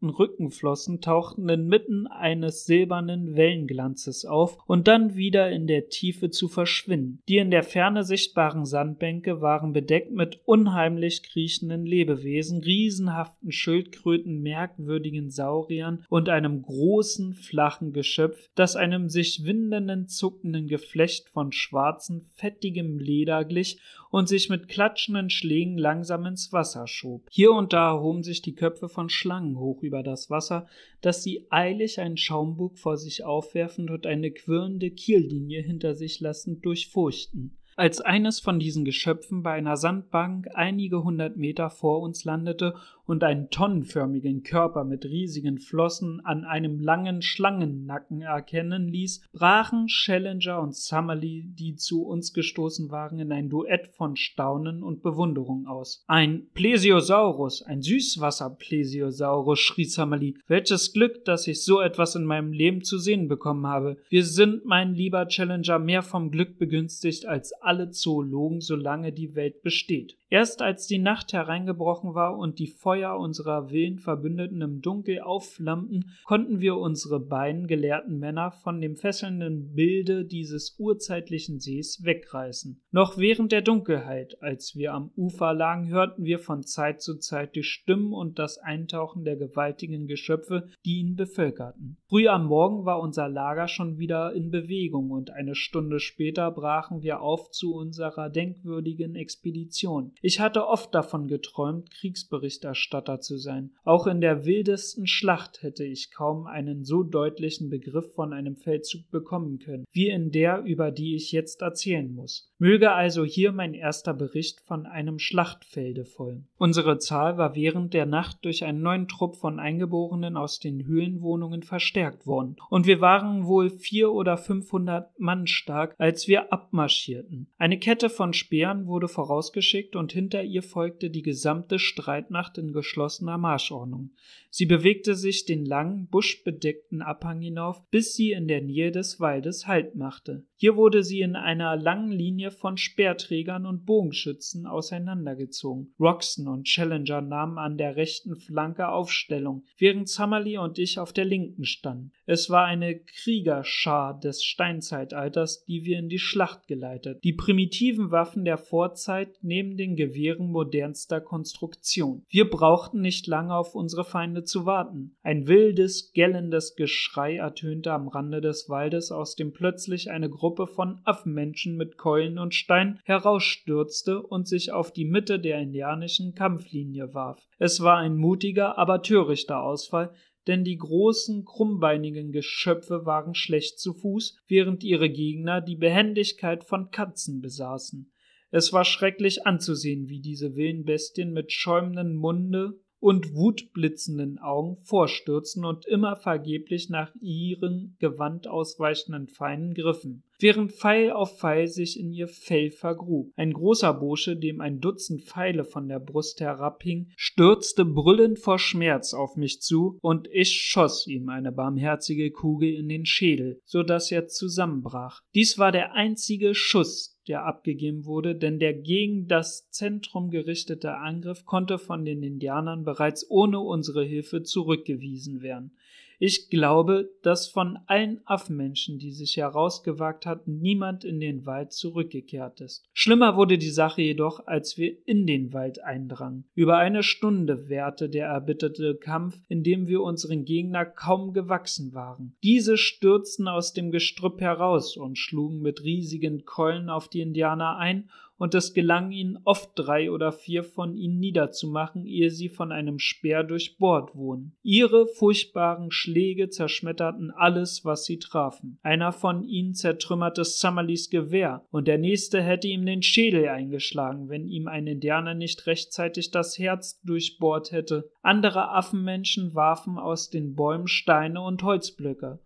ausgezackt 0.00 0.18
Rückenflossen 0.18 1.00
tauchten 1.00 1.48
inmitten 1.48 2.06
eines 2.06 2.64
silbernen 2.64 3.36
Wellenglanzes 3.36 4.24
auf, 4.24 4.58
um 4.66 4.84
dann 4.84 5.16
wieder 5.16 5.50
in 5.50 5.66
der 5.66 5.88
Tiefe 5.88 6.30
zu 6.30 6.48
verschwinden. 6.48 7.22
Die 7.28 7.38
in 7.38 7.50
der 7.50 7.62
Ferne 7.62 8.04
sichtbaren 8.04 8.64
Sandbänke 8.64 9.40
waren 9.40 9.72
bedeckt 9.72 10.12
mit 10.12 10.40
unheimlich 10.44 11.22
kriechenden 11.22 11.86
Lebewesen, 11.86 12.62
riesenhaften 12.62 13.52
Schildkröten, 13.52 14.42
merkwürdigen 14.42 15.30
Sauriern 15.30 16.04
und 16.08 16.28
einem 16.28 16.62
großen, 16.62 17.34
flachen 17.34 17.92
Geschöpf, 17.92 18.50
das 18.54 18.76
einem 18.76 19.08
sich 19.08 19.44
windenden, 19.44 20.08
zuckenden 20.08 20.68
Geflecht 20.68 21.28
von 21.30 21.52
schwarzem, 21.52 22.26
fettigem 22.34 22.98
Leder 22.98 23.44
glich 23.44 23.80
und 24.10 24.28
sich 24.28 24.48
mit 24.48 24.68
klatschenden 24.68 25.30
Schlägen 25.30 25.78
langsam 25.78 26.24
ins 26.26 26.52
Wasser 26.52 26.86
schob. 26.86 27.26
Hier 27.30 27.52
und 27.52 27.72
da 27.72 27.90
erhoben 27.90 28.22
sich 28.22 28.42
die 28.42 28.54
Köpfe 28.54 28.88
von 28.88 29.08
Schlangen 29.08 29.58
hoch 29.58 29.82
über 29.88 30.02
das 30.04 30.30
Wasser, 30.30 30.68
dass 31.00 31.22
sie 31.24 31.46
eilig 31.50 31.98
einen 31.98 32.16
Schaumbug 32.16 32.78
vor 32.78 32.96
sich 32.96 33.24
aufwerfend 33.24 33.90
und 33.90 34.06
eine 34.06 34.30
quirlende 34.30 34.90
Kiellinie 34.90 35.62
hinter 35.62 35.94
sich 35.94 36.20
lassend 36.20 36.64
durchfurchten. 36.64 37.58
Als 37.78 38.00
eines 38.00 38.40
von 38.40 38.58
diesen 38.58 38.84
Geschöpfen 38.84 39.44
bei 39.44 39.52
einer 39.52 39.76
Sandbank 39.76 40.48
einige 40.52 41.04
hundert 41.04 41.36
Meter 41.36 41.70
vor 41.70 42.00
uns 42.00 42.24
landete 42.24 42.74
und 43.08 43.22
einen 43.24 43.50
tonnenförmigen 43.50 44.42
Körper 44.42 44.84
mit 44.84 45.04
riesigen 45.04 45.58
Flossen 45.58 46.20
an 46.24 46.44
einem 46.44 46.80
langen 46.80 47.22
Schlangennacken 47.22 48.20
erkennen 48.20 48.88
ließ, 48.88 49.22
brachen 49.32 49.86
Challenger 49.86 50.60
und 50.60 50.74
Summerly, 50.74 51.44
die 51.54 51.76
zu 51.76 52.02
uns 52.02 52.34
gestoßen 52.34 52.90
waren, 52.90 53.20
in 53.20 53.30
ein 53.30 53.48
Duett 53.48 53.88
von 53.88 54.16
Staunen 54.16 54.82
und 54.82 55.02
Bewunderung 55.02 55.66
aus. 55.68 56.04
Ein 56.08 56.48
Plesiosaurus, 56.54 57.62
ein 57.62 57.80
Süßwasser-Plesiosaurus, 57.80 59.58
schrie 59.58 59.84
Summerly. 59.84 60.36
Welches 60.48 60.92
Glück, 60.92 61.24
dass 61.24 61.46
ich 61.46 61.62
so 61.62 61.80
etwas 61.80 62.16
in 62.16 62.24
meinem 62.24 62.52
Leben 62.52 62.82
zu 62.82 62.98
sehen 62.98 63.28
bekommen 63.28 63.66
habe. 63.68 63.98
Wir 64.10 64.24
sind, 64.24 64.66
mein 64.66 64.94
lieber 64.94 65.28
Challenger, 65.28 65.78
mehr 65.78 66.02
vom 66.02 66.30
Glück 66.30 66.58
begünstigt 66.58 67.24
als 67.24 67.54
alle 67.68 67.90
Zoologen, 67.90 68.62
solange 68.62 69.12
die 69.12 69.34
Welt 69.34 69.62
besteht. 69.62 70.16
Erst 70.30 70.62
als 70.62 70.86
die 70.86 70.98
Nacht 70.98 71.32
hereingebrochen 71.32 72.14
war 72.14 72.36
und 72.36 72.58
die 72.58 72.66
Feuer 72.66 73.18
unserer 73.18 73.70
wilden 73.70 73.98
Verbündeten 73.98 74.60
im 74.62 74.80
Dunkel 74.80 75.20
aufflammten, 75.20 76.12
konnten 76.24 76.60
wir 76.60 76.76
unsere 76.76 77.20
beiden 77.20 77.66
gelehrten 77.66 78.18
Männer 78.18 78.50
von 78.50 78.80
dem 78.80 78.96
fesselnden 78.96 79.74
Bilde 79.74 80.24
dieses 80.24 80.76
urzeitlichen 80.78 81.60
Sees 81.60 82.04
wegreißen. 82.04 82.82
Noch 82.90 83.18
während 83.18 83.52
der 83.52 83.62
Dunkelheit, 83.62 84.42
als 84.42 84.74
wir 84.74 84.94
am 84.94 85.10
Ufer 85.16 85.52
lagen, 85.52 85.88
hörten 85.88 86.24
wir 86.24 86.38
von 86.38 86.62
Zeit 86.62 87.02
zu 87.02 87.18
Zeit 87.18 87.54
die 87.54 87.62
Stimmen 87.62 88.14
und 88.14 88.38
das 88.38 88.58
Eintauchen 88.58 89.24
der 89.24 89.36
gewaltigen 89.36 90.06
Geschöpfe, 90.06 90.68
die 90.86 91.00
ihn 91.00 91.16
bevölkerten. 91.16 91.98
Früh 92.08 92.28
am 92.28 92.46
Morgen 92.46 92.86
war 92.86 93.00
unser 93.00 93.28
Lager 93.28 93.68
schon 93.68 93.98
wieder 93.98 94.32
in 94.32 94.50
Bewegung 94.50 95.10
und 95.10 95.30
eine 95.30 95.54
Stunde 95.54 96.00
später 96.00 96.50
brachen 96.50 97.02
wir 97.02 97.20
auf 97.20 97.50
zu 97.58 97.74
unserer 97.74 98.30
denkwürdigen 98.30 99.16
Expedition. 99.16 100.12
Ich 100.22 100.38
hatte 100.38 100.68
oft 100.68 100.94
davon 100.94 101.26
geträumt, 101.26 101.90
Kriegsberichterstatter 101.90 103.20
zu 103.20 103.36
sein. 103.36 103.72
Auch 103.82 104.06
in 104.06 104.20
der 104.20 104.44
wildesten 104.44 105.08
Schlacht 105.08 105.62
hätte 105.62 105.84
ich 105.84 106.12
kaum 106.12 106.46
einen 106.46 106.84
so 106.84 107.02
deutlichen 107.02 107.68
Begriff 107.68 108.14
von 108.14 108.32
einem 108.32 108.54
Feldzug 108.54 109.10
bekommen 109.10 109.58
können, 109.58 109.84
wie 109.90 110.08
in 110.08 110.30
der, 110.30 110.62
über 110.62 110.92
die 110.92 111.16
ich 111.16 111.32
jetzt 111.32 111.60
erzählen 111.62 112.14
muss. 112.14 112.52
Möge 112.58 112.92
also 112.92 113.24
hier 113.24 113.50
mein 113.50 113.74
erster 113.74 114.14
Bericht 114.14 114.60
von 114.60 114.86
einem 114.86 115.18
Schlachtfelde 115.18 116.04
folgen. 116.04 116.46
Unsere 116.58 116.98
Zahl 116.98 117.38
war 117.38 117.56
während 117.56 117.92
der 117.92 118.06
Nacht 118.06 118.44
durch 118.44 118.64
einen 118.64 118.82
neuen 118.82 119.08
Trupp 119.08 119.34
von 119.36 119.58
Eingeborenen 119.58 120.36
aus 120.36 120.60
den 120.60 120.86
Höhlenwohnungen 120.86 121.64
verstärkt 121.64 122.26
worden, 122.26 122.56
und 122.70 122.86
wir 122.86 123.00
waren 123.00 123.46
wohl 123.46 123.68
vier 123.68 124.12
oder 124.12 124.36
fünfhundert 124.36 125.18
Mann 125.18 125.48
stark, 125.48 125.96
als 125.98 126.28
wir 126.28 126.52
abmarschierten. 126.52 127.47
Eine 127.56 127.78
Kette 127.78 128.10
von 128.10 128.32
Speeren 128.32 128.86
wurde 128.86 129.08
vorausgeschickt 129.08 129.96
und 129.96 130.12
hinter 130.12 130.44
ihr 130.44 130.62
folgte 130.62 131.10
die 131.10 131.22
gesamte 131.22 131.78
Streitmacht 131.78 132.58
in 132.58 132.72
geschlossener 132.72 133.38
Marschordnung. 133.38 134.10
Sie 134.50 134.66
bewegte 134.66 135.14
sich 135.14 135.44
den 135.44 135.64
langen, 135.64 136.08
buschbedeckten 136.08 137.02
Abhang 137.02 137.40
hinauf, 137.40 137.82
bis 137.90 138.14
sie 138.14 138.32
in 138.32 138.48
der 138.48 138.62
Nähe 138.62 138.92
des 138.92 139.20
Waldes 139.20 139.66
Halt 139.66 139.94
machte. 139.94 140.46
Hier 140.56 140.76
wurde 140.76 141.02
sie 141.04 141.20
in 141.20 141.36
einer 141.36 141.76
langen 141.76 142.10
Linie 142.10 142.50
von 142.50 142.76
Speerträgern 142.76 143.66
und 143.66 143.84
Bogenschützen 143.84 144.66
auseinandergezogen. 144.66 145.94
Roxton 146.00 146.48
und 146.48 146.64
Challenger 146.64 147.20
nahmen 147.20 147.58
an 147.58 147.76
der 147.76 147.96
rechten 147.96 148.36
Flanke 148.36 148.88
Aufstellung, 148.88 149.64
während 149.76 150.08
Summerly 150.08 150.58
und 150.58 150.78
ich 150.78 150.98
auf 150.98 151.12
der 151.12 151.24
linken 151.24 151.64
standen. 151.64 152.12
Es 152.26 152.50
war 152.50 152.64
eine 152.64 152.98
Kriegerschar 152.98 154.18
des 154.18 154.42
Steinzeitalters, 154.44 155.64
die 155.64 155.84
wir 155.84 155.98
in 155.98 156.08
die 156.08 156.18
Schlacht 156.18 156.66
geleitet. 156.66 157.22
Die 157.22 157.32
primitiven 157.38 158.10
Waffen 158.10 158.44
der 158.44 158.58
Vorzeit 158.58 159.38
neben 159.40 159.78
den 159.78 159.96
Gewehren 159.96 160.50
modernster 160.50 161.22
Konstruktion. 161.22 162.26
Wir 162.28 162.50
brauchten 162.50 163.00
nicht 163.00 163.26
lange 163.26 163.56
auf 163.56 163.74
unsere 163.74 164.04
Feinde 164.04 164.44
zu 164.44 164.66
warten. 164.66 165.16
Ein 165.22 165.46
wildes, 165.46 166.12
gellendes 166.12 166.76
Geschrei 166.76 167.36
ertönte 167.36 167.92
am 167.92 168.08
Rande 168.08 168.42
des 168.42 168.68
Waldes, 168.68 169.10
aus 169.10 169.36
dem 169.36 169.54
plötzlich 169.54 170.10
eine 170.10 170.28
Gruppe 170.28 170.66
von 170.66 171.00
Affenmenschen 171.04 171.76
mit 171.76 171.96
Keulen 171.96 172.38
und 172.38 172.54
Steinen 172.54 173.00
herausstürzte 173.04 174.20
und 174.20 174.46
sich 174.46 174.72
auf 174.72 174.92
die 174.92 175.06
Mitte 175.06 175.40
der 175.40 175.60
indianischen 175.60 176.34
Kampflinie 176.34 177.14
warf. 177.14 177.48
Es 177.58 177.80
war 177.80 177.96
ein 177.96 178.16
mutiger, 178.16 178.76
aber 178.76 179.00
törichter 179.00 179.62
Ausfall, 179.62 180.12
denn 180.48 180.64
die 180.64 180.78
großen, 180.78 181.44
krummbeinigen 181.44 182.32
Geschöpfe 182.32 183.06
waren 183.06 183.34
schlecht 183.34 183.78
zu 183.78 183.92
Fuß, 183.92 184.38
während 184.48 184.82
ihre 184.82 185.10
Gegner 185.10 185.60
die 185.60 185.76
Behendigkeit 185.76 186.64
von 186.64 186.90
Katzen 186.90 187.40
besaßen. 187.40 188.10
Es 188.50 188.72
war 188.72 188.84
schrecklich 188.84 189.46
anzusehen, 189.46 190.08
wie 190.08 190.20
diese 190.20 190.56
wilden 190.56 190.84
Bestien 190.84 191.32
mit 191.32 191.52
schäumenden 191.52 192.16
Munde 192.16 192.80
und 192.98 193.34
wutblitzenden 193.34 194.38
Augen 194.38 194.78
vorstürzten 194.82 195.64
und 195.64 195.86
immer 195.86 196.16
vergeblich 196.16 196.88
nach 196.88 197.14
ihren 197.20 197.96
gewandt 198.00 198.48
ausweichenden 198.48 199.28
Feinden 199.28 199.74
griffen. 199.74 200.24
Während 200.38 200.72
Pfeil 200.72 201.10
auf 201.10 201.38
Pfeil 201.38 201.68
sich 201.68 201.98
in 201.98 202.12
ihr 202.12 202.28
Fell 202.28 202.70
vergrub. 202.70 203.32
Ein 203.36 203.52
großer 203.52 203.92
Bursche, 203.94 204.36
dem 204.36 204.60
ein 204.60 204.80
Dutzend 204.80 205.22
Pfeile 205.22 205.64
von 205.64 205.88
der 205.88 206.00
Brust 206.00 206.40
herabhing, 206.40 207.12
stürzte 207.16 207.84
brüllend 207.84 208.38
vor 208.38 208.58
Schmerz 208.58 209.14
auf 209.14 209.36
mich 209.36 209.60
zu, 209.60 209.98
und 210.00 210.28
ich 210.32 210.52
schoss 210.52 211.06
ihm 211.06 211.28
eine 211.28 211.52
barmherzige 211.52 212.30
Kugel 212.30 212.74
in 212.74 212.88
den 212.88 213.06
Schädel, 213.06 213.60
so 213.64 213.82
dass 213.82 214.10
er 214.10 214.28
zusammenbrach. 214.28 215.20
Dies 215.34 215.58
war 215.58 215.72
der 215.72 215.92
einzige 215.94 216.54
Schuss, 216.54 217.18
der 217.28 217.44
abgegeben 217.44 218.06
wurde, 218.06 218.34
denn 218.34 218.58
der 218.58 218.74
gegen 218.74 219.28
das 219.28 219.68
Zentrum 219.70 220.30
gerichtete 220.30 220.96
Angriff 220.96 221.44
konnte 221.44 221.78
von 221.78 222.04
den 222.04 222.22
Indianern 222.22 222.84
bereits 222.84 223.30
ohne 223.30 223.60
unsere 223.60 224.02
Hilfe 224.02 224.42
zurückgewiesen 224.42 225.42
werden. 225.42 225.76
Ich 226.20 226.50
glaube, 226.50 227.10
dass 227.22 227.46
von 227.46 227.78
allen 227.86 228.20
Affenmenschen, 228.24 228.98
die 228.98 229.12
sich 229.12 229.36
herausgewagt 229.36 230.26
hatten, 230.26 230.58
niemand 230.58 231.04
in 231.04 231.20
den 231.20 231.46
Wald 231.46 231.72
zurückgekehrt 231.72 232.60
ist. 232.60 232.84
Schlimmer 232.92 233.36
wurde 233.36 233.56
die 233.56 233.70
Sache 233.70 234.02
jedoch, 234.02 234.44
als 234.46 234.76
wir 234.76 234.96
in 235.06 235.26
den 235.26 235.52
Wald 235.52 235.82
eindrangen. 235.84 236.44
Über 236.54 236.78
eine 236.78 237.04
Stunde 237.04 237.68
währte 237.68 238.08
der 238.08 238.26
erbitterte 238.26 238.96
Kampf, 238.96 239.40
in 239.48 239.62
dem 239.62 239.86
wir 239.86 240.02
unseren 240.02 240.44
Gegner 240.44 240.84
kaum 240.84 241.32
gewachsen 241.32 241.94
waren. 241.94 242.36
Diese 242.42 242.76
stürzten 242.76 243.46
aus 243.46 243.72
dem 243.72 243.92
Gestrüpp 243.92 244.40
heraus 244.40 244.96
und 244.96 245.18
schlugen 245.18 245.60
mit 245.60 245.84
riesigen 245.84 246.44
Keulen 246.44 246.90
auf 246.90 247.08
die 247.08 247.20
Indianer 247.20 247.76
ein 247.76 248.10
und 248.38 248.54
es 248.54 248.72
gelang 248.72 249.10
ihnen 249.10 249.38
oft 249.44 249.70
drei 249.74 250.10
oder 250.10 250.32
vier 250.32 250.64
von 250.64 250.96
ihnen 250.96 251.18
niederzumachen, 251.18 252.06
ehe 252.06 252.30
sie 252.30 252.48
von 252.48 252.72
einem 252.72 252.98
Speer 252.98 253.42
durchbohrt 253.42 254.14
wurden. 254.14 254.56
Ihre 254.62 255.06
furchtbaren 255.06 255.90
Schläge 255.90 256.48
zerschmetterten 256.48 257.30
alles, 257.30 257.84
was 257.84 258.04
sie 258.04 258.18
trafen. 258.18 258.78
Einer 258.82 259.12
von 259.12 259.42
ihnen 259.44 259.74
zertrümmerte 259.74 260.44
Summerleys 260.44 261.10
Gewehr, 261.10 261.66
und 261.70 261.88
der 261.88 261.98
nächste 261.98 262.40
hätte 262.40 262.68
ihm 262.68 262.86
den 262.86 263.02
Schädel 263.02 263.48
eingeschlagen, 263.48 264.28
wenn 264.28 264.46
ihm 264.46 264.68
ein 264.68 264.86
Indianer 264.86 265.34
nicht 265.34 265.66
rechtzeitig 265.66 266.30
das 266.30 266.58
Herz 266.58 267.00
durchbohrt 267.02 267.72
hätte. 267.72 268.10
Andere 268.22 268.70
Affenmenschen 268.70 269.54
warfen 269.54 269.98
aus 269.98 270.30
den 270.30 270.54
Bäumen 270.54 270.86
Steine 270.86 271.40
und 271.42 271.62
Holzblöcke 271.62 272.38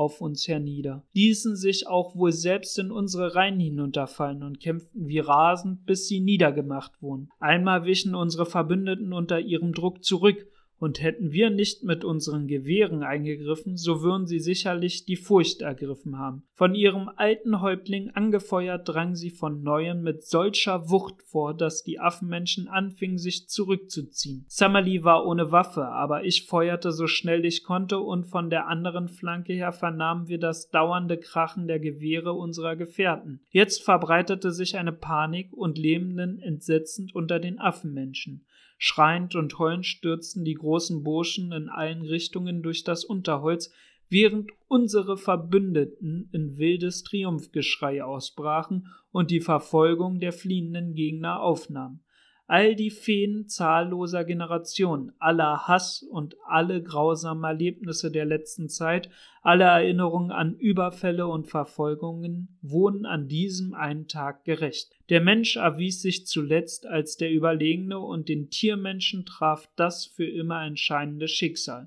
auf 0.00 0.22
uns 0.22 0.48
hernieder, 0.48 1.04
ließen 1.12 1.56
sich 1.56 1.86
auch 1.86 2.16
wohl 2.16 2.32
selbst 2.32 2.78
in 2.78 2.90
unsere 2.90 3.34
Reihen 3.34 3.60
hinunterfallen 3.60 4.42
und 4.42 4.58
kämpften 4.58 5.08
wie 5.08 5.18
rasend, 5.18 5.84
bis 5.84 6.08
sie 6.08 6.20
niedergemacht 6.20 7.02
wurden. 7.02 7.28
Einmal 7.38 7.84
wichen 7.84 8.14
unsere 8.14 8.46
Verbündeten 8.46 9.12
unter 9.12 9.40
ihrem 9.40 9.74
Druck 9.74 10.02
zurück 10.02 10.49
und 10.80 11.02
hätten 11.02 11.30
wir 11.30 11.50
nicht 11.50 11.84
mit 11.84 12.04
unseren 12.04 12.48
Gewehren 12.48 13.02
eingegriffen, 13.02 13.76
so 13.76 14.02
würden 14.02 14.26
sie 14.26 14.40
sicherlich 14.40 15.04
die 15.04 15.16
Furcht 15.16 15.60
ergriffen 15.60 16.18
haben. 16.18 16.42
Von 16.54 16.74
ihrem 16.74 17.10
alten 17.16 17.60
Häuptling 17.60 18.10
angefeuert 18.10 18.88
drangen 18.88 19.14
sie 19.14 19.30
von 19.30 19.62
neuem 19.62 20.02
mit 20.02 20.24
solcher 20.24 20.88
Wucht 20.90 21.22
vor, 21.22 21.54
dass 21.54 21.84
die 21.84 22.00
Affenmenschen 22.00 22.66
anfingen, 22.66 23.18
sich 23.18 23.48
zurückzuziehen. 23.48 24.46
Summerlee 24.48 25.04
war 25.04 25.26
ohne 25.26 25.52
Waffe, 25.52 25.84
aber 25.84 26.24
ich 26.24 26.46
feuerte 26.46 26.92
so 26.92 27.06
schnell 27.06 27.44
ich 27.44 27.62
konnte, 27.62 27.98
und 28.00 28.24
von 28.24 28.48
der 28.48 28.66
anderen 28.66 29.08
Flanke 29.08 29.52
her 29.52 29.72
vernahmen 29.72 30.28
wir 30.28 30.38
das 30.38 30.70
dauernde 30.70 31.18
Krachen 31.18 31.66
der 31.66 31.78
Gewehre 31.78 32.32
unserer 32.32 32.76
Gefährten. 32.76 33.40
Jetzt 33.50 33.82
verbreitete 33.82 34.50
sich 34.50 34.78
eine 34.78 34.92
Panik 34.92 35.52
und 35.52 35.76
Lebenden 35.76 36.38
entsetzend 36.38 37.14
unter 37.14 37.38
den 37.38 37.58
Affenmenschen. 37.58 38.46
Schreiend 38.82 39.34
und 39.34 39.58
heulend 39.58 39.84
stürzten 39.84 40.42
die 40.42 40.54
großen 40.54 41.02
Burschen 41.04 41.52
in 41.52 41.68
allen 41.68 42.00
Richtungen 42.00 42.62
durch 42.62 42.82
das 42.82 43.04
Unterholz, 43.04 43.70
während 44.08 44.52
unsere 44.68 45.18
Verbündeten 45.18 46.30
in 46.32 46.56
wildes 46.56 47.04
Triumphgeschrei 47.04 48.02
ausbrachen 48.02 48.88
und 49.12 49.30
die 49.30 49.42
Verfolgung 49.42 50.18
der 50.18 50.32
fliehenden 50.32 50.94
Gegner 50.94 51.42
aufnahmen 51.42 52.02
all 52.50 52.74
die 52.74 52.90
Feen 52.90 53.46
zahlloser 53.46 54.24
Generationen, 54.24 55.12
aller 55.20 55.68
Hass 55.68 56.02
und 56.02 56.34
alle 56.48 56.82
grausamen 56.82 57.44
Erlebnisse 57.44 58.10
der 58.10 58.24
letzten 58.24 58.68
Zeit, 58.68 59.08
alle 59.40 59.62
Erinnerungen 59.62 60.32
an 60.32 60.56
Überfälle 60.56 61.28
und 61.28 61.46
Verfolgungen 61.46 62.58
wurden 62.60 63.06
an 63.06 63.28
diesem 63.28 63.72
einen 63.72 64.08
Tag 64.08 64.44
gerecht. 64.44 64.90
Der 65.10 65.20
Mensch 65.20 65.58
erwies 65.58 66.02
sich 66.02 66.26
zuletzt 66.26 66.86
als 66.86 67.16
der 67.16 67.30
Überlegene 67.30 68.00
und 68.00 68.28
den 68.28 68.50
Tiermenschen 68.50 69.24
traf 69.24 69.68
das 69.76 70.04
für 70.04 70.26
immer 70.26 70.66
entscheidende 70.66 71.28
Schicksal. 71.28 71.86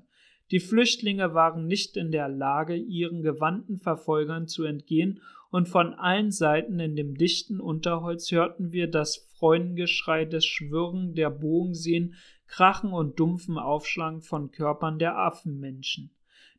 Die 0.50 0.60
Flüchtlinge 0.60 1.34
waren 1.34 1.66
nicht 1.66 1.98
in 1.98 2.10
der 2.10 2.30
Lage, 2.30 2.74
ihren 2.74 3.22
gewandten 3.22 3.76
Verfolgern 3.76 4.48
zu 4.48 4.64
entgehen 4.64 5.20
und 5.54 5.68
von 5.68 5.94
allen 5.94 6.32
Seiten 6.32 6.80
in 6.80 6.96
dem 6.96 7.14
dichten 7.14 7.60
Unterholz 7.60 8.32
hörten 8.32 8.72
wir 8.72 8.90
das 8.90 9.28
Freudengeschrei 9.38 10.24
des 10.24 10.44
Schwirren 10.44 11.14
der 11.14 11.30
Bogenseen, 11.30 12.16
Krachen 12.48 12.92
und 12.92 13.20
dumpfen 13.20 13.56
Aufschlagen 13.56 14.20
von 14.20 14.50
Körpern 14.50 14.98
der 14.98 15.16
Affenmenschen 15.16 16.10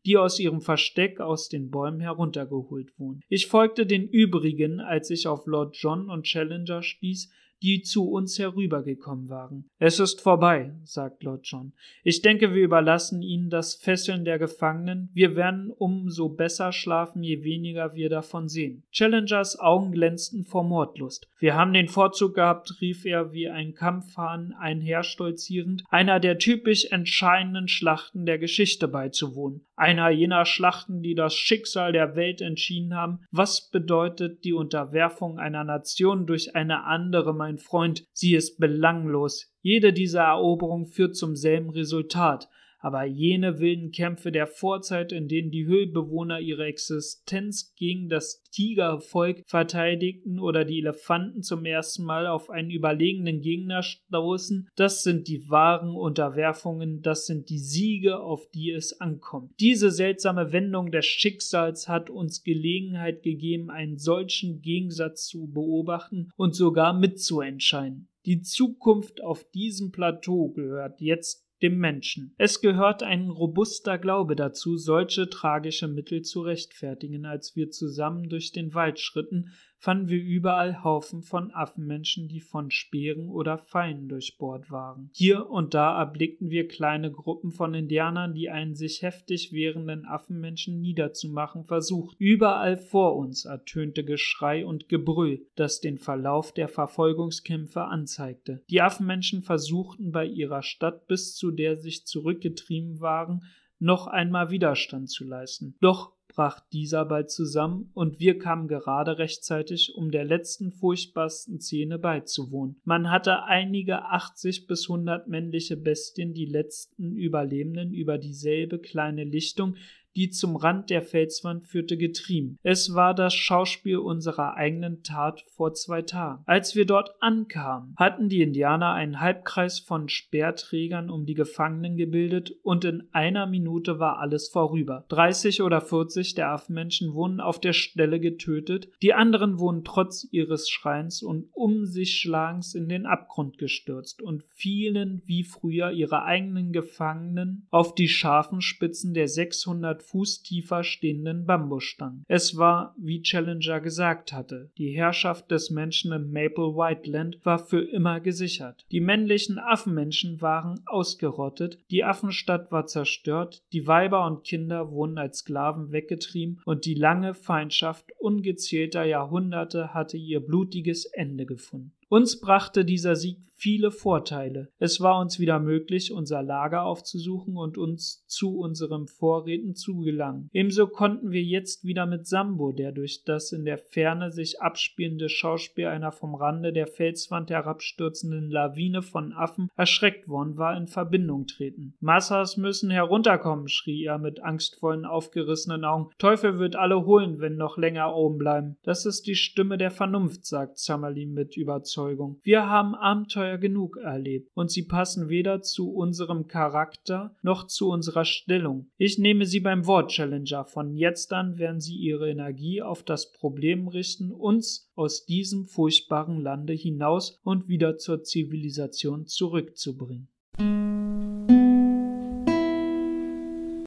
die 0.05 0.17
aus 0.17 0.39
ihrem 0.39 0.62
Versteck 0.62 1.19
aus 1.19 1.49
den 1.49 1.71
Bäumen 1.71 1.99
heruntergeholt 1.99 2.93
wurden. 2.99 3.21
Ich 3.27 3.47
folgte 3.47 3.88
den 3.88 4.08
übrigen, 4.08 4.79
als 4.79 5.10
ich 5.10 5.27
auf 5.27 5.47
Lord 5.47 5.75
John 5.75 6.12
und 6.12 6.25
Challenger 6.27 6.84
stieß, 6.84 7.31
die 7.65 7.82
zu 7.82 8.12
uns 8.12 8.38
herübergekommen 8.38 9.28
waren. 9.28 9.65
Es 9.80 9.99
ist 9.99 10.21
vorbei, 10.21 10.75
sagt 10.84 11.23
Lord 11.23 11.47
John. 11.47 11.73
Ich 12.04 12.21
denke, 12.21 12.54
wir 12.54 12.62
überlassen 12.62 13.23
ihnen 13.23 13.49
das 13.49 13.73
Fesseln 13.73 14.23
der 14.23 14.38
Gefangenen. 14.38 15.10
Wir 15.13 15.36
werden 15.36 15.71
umso 15.71 16.30
besser 16.30 16.71
schlafen, 16.71 17.23
je 17.23 17.43
weniger 17.43 17.95
wir 17.95 18.10
davon 18.10 18.47
sehen. 18.47 18.84
Challengers 18.91 19.60
Augen 19.60 19.91
glänzten 19.91 20.45
vor 20.45 20.63
Mordlust. 20.63 21.28
Wir 21.39 21.56
haben 21.56 21.73
den 21.73 21.88
Vorzug 21.88 22.36
gehabt, 22.36 22.80
rief 22.82 23.04
er 23.04 23.34
wie 23.34 23.49
ein 23.49 23.73
Kampfhahn 23.73 24.54
einherstolzierend, 24.60 25.84
einer 25.89 26.19
der 26.19 26.38
typisch 26.38 26.86
entscheidenden 26.91 27.67
Schlachten 27.67 28.28
der 28.28 28.38
Geschichte 28.38 28.88
beizuwohnen. 28.88 29.65
Einer 29.75 30.10
jener 30.10 30.45
Schlachten, 30.45 31.01
die 31.01 31.15
das 31.15 31.34
Schicksal 31.34 31.91
der 31.91 32.15
Welt 32.15 32.41
entschieden 32.41 32.95
haben. 32.95 33.19
Was 33.32 33.69
bedeutet 33.69 34.45
die 34.45 34.54
Unterwerfung 34.54 35.39
einer 35.39 35.63
Nation 35.63 36.25
durch 36.25 36.56
eine 36.56 36.86
andere, 36.86 37.34
mein 37.34 37.54
Freund? 37.57 38.05
Sie 38.13 38.35
ist 38.35 38.59
belanglos. 38.59 39.53
Jede 39.61 39.93
dieser 39.93 40.23
Eroberungen 40.23 40.87
führt 40.87 41.15
zum 41.15 41.35
selben 41.35 41.69
Resultat 41.69 42.49
aber 42.86 43.04
jene 43.04 43.58
wilden 43.58 43.89
Kämpfe 43.89 44.32
der 44.32 44.45
Vorzeit, 44.45 45.12
in 45.12 45.28
denen 45.28 45.50
die 45.50 45.65
Höhlbewohner 45.65 46.39
ihre 46.39 46.65
Existenz 46.65 47.74
gegen 47.76 48.10
das 48.10 48.43
Tigervolk 48.52 49.41
verteidigten 49.48 50.39
oder 50.39 50.65
die 50.65 50.82
Elefanten 50.82 51.41
zum 51.41 51.65
ersten 51.65 52.04
Mal 52.04 52.28
auf 52.28 52.52
einen 52.52 52.69
überlegenen 52.69 53.41
Gegner 53.41 53.82
stoßen, 53.82 54.69
das 54.76 55.02
sind 55.02 55.28
die 55.28 55.50
wahren 55.50 55.95
Unterwerfungen, 55.95 57.02
das 57.02 57.26
sind 57.26 57.50
die 57.50 57.58
Siege, 57.58 58.19
auf 58.19 58.48
die 58.52 58.69
es 58.69 59.02
ankommt. 59.02 59.60
Diese 59.60 59.89
seltsame 59.89 60.52
Wendung 60.52 60.91
des 60.91 61.08
Schicksals 61.08 61.88
hat 61.88 62.12
uns 62.12 62.43
Gelegenheit 62.43 63.24
gegeben, 63.24 63.71
einen 63.71 63.98
solchen 63.98 64.62
Gegensatz 64.62 65.26
zu 65.26 65.48
beobachten 65.48 66.30
und 66.36 66.54
sogar 66.54 66.93
mitzuentscheiden. 66.93 68.10
Die 68.26 68.41
Zukunft 68.41 69.21
auf 69.24 69.43
diesem 69.52 69.91
Plateau 69.91 70.50
gehört 70.50 71.00
jetzt 71.00 71.44
dem 71.65 71.80
Menschen. 71.80 72.36
Es 72.38 72.62
gehört 72.62 73.01
ein 73.01 73.30
robuster 73.30 73.97
Glaube 73.97 74.36
dazu, 74.36 74.78
solche 74.78 75.30
tragische 75.30 75.88
Mittel 75.88 76.21
zu 76.21 76.41
rechtfertigen. 76.41 77.25
Als 77.25 77.56
wir 77.56 77.71
zusammen 77.71 78.30
durch 78.30 78.51
den 78.51 78.75
Wald 78.75 78.99
schritten, 78.99 79.49
fanden 79.77 80.09
wir 80.09 80.21
überall 80.21 80.83
Haufen 80.83 81.21
von 81.21 81.51
Affenmenschen, 81.51 82.27
die 82.27 82.39
von 82.39 82.71
Speeren 82.71 83.29
oder 83.29 83.57
Pfeilen 83.57 84.07
durchbohrt 84.07 84.71
waren. 84.71 85.09
Hier 85.13 85.49
und 85.49 85.73
da 85.73 85.97
erblickten 85.99 86.49
wir 86.49 86.67
kleine 86.67 87.11
Gruppen 87.11 87.51
von 87.51 87.73
Indianern, 87.73 88.33
die 88.33 88.49
einen 88.49 88.75
sich 88.75 89.01
heftig 89.01 89.51
wehrenden 89.51 90.05
Affenmenschen 90.05 90.81
niederzumachen 90.81 91.63
versuchten. 91.63 92.15
Überall 92.23 92.77
vor 92.77 93.15
uns 93.15 93.45
ertönte 93.45 94.03
Geschrei 94.03 94.65
und 94.65 94.89
Gebrüll, 94.89 95.45
das 95.55 95.81
den 95.81 95.97
Verlauf 95.97 96.53
der 96.53 96.67
Verfolgungskämpfe 96.67 97.83
anzeigte. 97.83 98.63
Die 98.69 98.81
Affenmenschen 98.81 99.41
versuchten 99.41 100.11
bei 100.11 100.25
ihrer 100.25 100.63
Stadt, 100.63 101.07
bis 101.07 101.35
zu 101.35 101.51
der 101.51 101.77
sich 101.77 102.05
zurückgetrieben 102.05 103.01
waren, 103.01 103.43
noch 103.79 104.07
einmal 104.07 104.49
Widerstand 104.49 105.09
zu 105.09 105.25
leisten. 105.25 105.75
Doch 105.81 106.14
brach 106.36 106.60
dieser 106.71 107.06
bald 107.06 107.32
zusammen 107.32 107.89
und 107.93 108.19
wir 108.19 108.38
kamen 108.38 108.67
gerade 108.67 109.17
rechtzeitig, 109.17 109.93
um 109.95 110.12
der 110.12 110.26
letzten 110.26 110.71
furchtbarsten 110.71 111.60
Szene 111.60 111.98
beizuwohnen. 111.98 112.76
Man 112.84 113.10
hatte 113.10 113.43
einige 113.43 114.04
80 114.04 114.67
bis 114.67 114.89
100 114.89 115.28
männliche 115.28 115.78
Bestien, 115.78 116.34
die 116.34 116.45
letzten 116.45 117.15
Überlebenden, 117.15 117.93
über 117.93 118.17
dieselbe 118.17 118.80
kleine 118.80 119.24
Lichtung, 119.24 119.78
die 120.15 120.30
zum 120.30 120.56
Rand 120.56 120.89
der 120.89 121.01
Felswand 121.01 121.67
führte, 121.67 121.97
getrieben. 121.97 122.58
Es 122.63 122.93
war 122.93 123.13
das 123.13 123.34
Schauspiel 123.34 123.97
unserer 123.97 124.56
eigenen 124.56 125.04
Tat 125.04 125.43
vor 125.49 125.73
zwei 125.73 126.01
Tagen. 126.01 126.43
Als 126.45 126.75
wir 126.75 126.86
dort 126.86 127.12
ankamen, 127.19 127.93
hatten 127.97 128.30
die 128.30 128.41
Indianer 128.41 128.93
einen 128.93 129.19
Halbkreis 129.19 129.80
von 129.80 130.10
Speerträgern 130.10 131.10
um 131.10 131.25
die 131.25 131.34
Gefangenen 131.34 131.97
gebildet 131.97 132.54
und 132.63 132.86
in 132.86 133.08
einer 133.12 133.45
Minute 133.45 133.99
war 133.99 134.19
alles 134.19 134.49
vorüber. 134.49 135.06
30 135.10 135.62
oder 135.62 135.82
40 135.82 136.36
der 136.36 136.51
Affenmenschen 136.51 137.13
wurden 137.13 137.39
auf 137.39 137.60
der 137.60 137.73
Stelle 137.73 138.19
getötet, 138.19 138.89
die 139.02 139.13
anderen 139.13 139.60
wurden 139.60 139.83
trotz 139.83 140.27
ihres 140.31 140.69
Schreins 140.69 141.21
und 141.21 141.50
um 141.54 141.85
sich 141.85 142.17
Schlagens 142.17 142.75
in 142.75 142.87
den 142.87 143.06
Abgrund 143.06 143.58
gestürzt 143.58 144.21
und 144.21 144.44
fielen 144.50 145.21
wie 145.25 145.44
früher 145.44 145.92
ihre 145.92 146.23
eigenen 146.23 146.71
Gefangenen 146.71 147.67
auf 147.71 147.96
die 147.96 148.08
scharfen 148.08 148.62
Spitzen 148.62 149.13
der 149.13 149.27
600 149.27 150.04
Fuß 150.08 150.43
tiefer 150.43 150.83
stehenden 150.83 151.45
Bambusstangen. 151.45 152.23
Es 152.27 152.58
war, 152.58 152.95
wie 152.97 153.21
Challenger 153.21 153.79
gesagt 153.81 154.33
hatte, 154.33 154.71
die 154.77 154.91
Herrschaft 154.91 155.51
des 155.51 155.69
Menschen 155.69 156.12
im 156.12 156.31
Maple 156.31 156.75
White 156.75 157.10
Land 157.10 157.39
war 157.43 157.60
für 157.60 157.81
immer 157.81 158.19
gesichert. 158.19 158.85
Die 158.91 159.01
männlichen 159.01 159.60
Affenmenschen 159.60 160.41
waren 160.41 160.81
ausgerottet, 160.85 161.79
die 161.91 162.03
Affenstadt 162.03 162.71
war 162.71 162.85
zerstört, 162.85 163.63
die 163.73 163.87
Weiber 163.87 164.25
und 164.25 164.43
Kinder 164.43 164.91
wurden 164.91 165.17
als 165.17 165.39
Sklaven 165.39 165.91
weggetrieben 165.91 166.62
und 166.65 166.85
die 166.85 166.95
lange 166.95 167.33
Feindschaft 167.33 168.12
ungezählter 168.19 169.03
Jahrhunderte 169.03 169.93
hatte 169.93 170.17
ihr 170.17 170.39
blutiges 170.39 171.06
Ende 171.06 171.45
gefunden. 171.45 171.91
Uns 172.08 172.39
brachte 172.39 172.85
dieser 172.85 173.15
Sieg 173.15 173.39
viele 173.58 173.89
Vorteile. 173.89 174.69
Es 174.77 175.01
war 175.01 175.19
uns 175.19 175.39
wieder 175.39 175.60
möglich, 175.60 176.12
unser 176.12 176.43
Lager 176.43 176.83
aufzusuchen 176.83 177.58
und 177.58 177.79
uns 177.79 178.23
zu 178.27 178.60
unseren 178.60 179.08
Vorräten 179.08 179.75
zu 179.75 180.01
gelangen. 180.01 180.49
Ebenso 180.51 180.87
konnten 180.87 181.31
wir 181.31 181.41
jetzt 181.41 181.83
wieder 181.83 182.06
mit 182.06 182.27
Sambo, 182.27 182.73
der 182.73 182.91
durch 182.91 183.23
das 183.25 183.51
in 183.51 183.65
der 183.65 183.79
Ferne 183.79 184.31
sich 184.31 184.62
abspielende 184.62 185.29
Schauspiel 185.29 185.87
einer 185.87 186.12
vom 186.12 186.35
Rande 186.35 186.73
der 186.73 186.85
Felswand 186.85 187.49
herabstürzenden 187.49 188.51
Lawine 188.51 189.01
von 189.01 189.33
Affen 189.33 189.69
erschreckt 189.75 190.27
worden 190.27 190.58
war, 190.58 190.77
in 190.77 190.87
Verbindung 190.87 191.47
treten. 191.47 191.95
Massas 191.99 192.58
müssen 192.58 192.91
herunterkommen, 192.91 193.67
schrie 193.67 194.03
er 194.03 194.19
mit 194.19 194.43
angstvollen, 194.43 195.06
aufgerissenen 195.06 195.85
Augen. 195.85 196.12
Teufel 196.19 196.60
wird 196.60 196.75
alle 196.75 197.06
holen, 197.06 197.39
wenn 197.39 197.56
noch 197.56 197.77
länger 197.77 198.13
oben 198.15 198.37
bleiben. 198.37 198.77
Das 198.83 199.06
ist 199.06 199.25
die 199.25 199.35
Stimme 199.35 199.77
der 199.77 199.91
Vernunft, 199.91 200.45
sagt 200.45 200.77
Summerlin 200.77 201.33
mit 201.33 201.58
Überzeugung. 201.58 201.94
Wir 202.43 202.69
haben 202.69 202.96
Abenteuer 202.96 203.46
Abenteuer 203.46 203.58
genug 203.58 203.98
erlebt, 203.98 204.50
und 204.54 204.71
sie 204.71 204.83
passen 204.83 205.29
weder 205.29 205.62
zu 205.62 205.91
unserem 205.91 206.48
Charakter 206.48 207.35
noch 207.41 207.67
zu 207.67 207.89
unserer 207.89 208.25
Stellung. 208.25 208.87
Ich 208.98 209.17
nehme 209.17 209.46
sie 209.46 209.60
beim 209.60 209.85
Wort, 209.85 210.12
Challenger. 210.12 210.65
Von 210.65 210.96
jetzt 210.96 211.33
an 211.33 211.58
werden 211.58 211.81
sie 211.81 211.96
ihre 211.96 212.29
Energie 212.29 212.81
auf 212.81 213.04
das 213.04 213.31
Problem 213.31 213.87
richten, 213.87 214.31
uns 214.31 214.91
aus 214.96 215.25
diesem 215.25 215.65
furchtbaren 215.65 216.39
Lande 216.39 216.73
hinaus 216.73 217.39
und 217.43 217.67
wieder 217.67 217.98
zur 217.98 218.23
Zivilisation 218.23 219.27
zurückzubringen. 219.27 220.29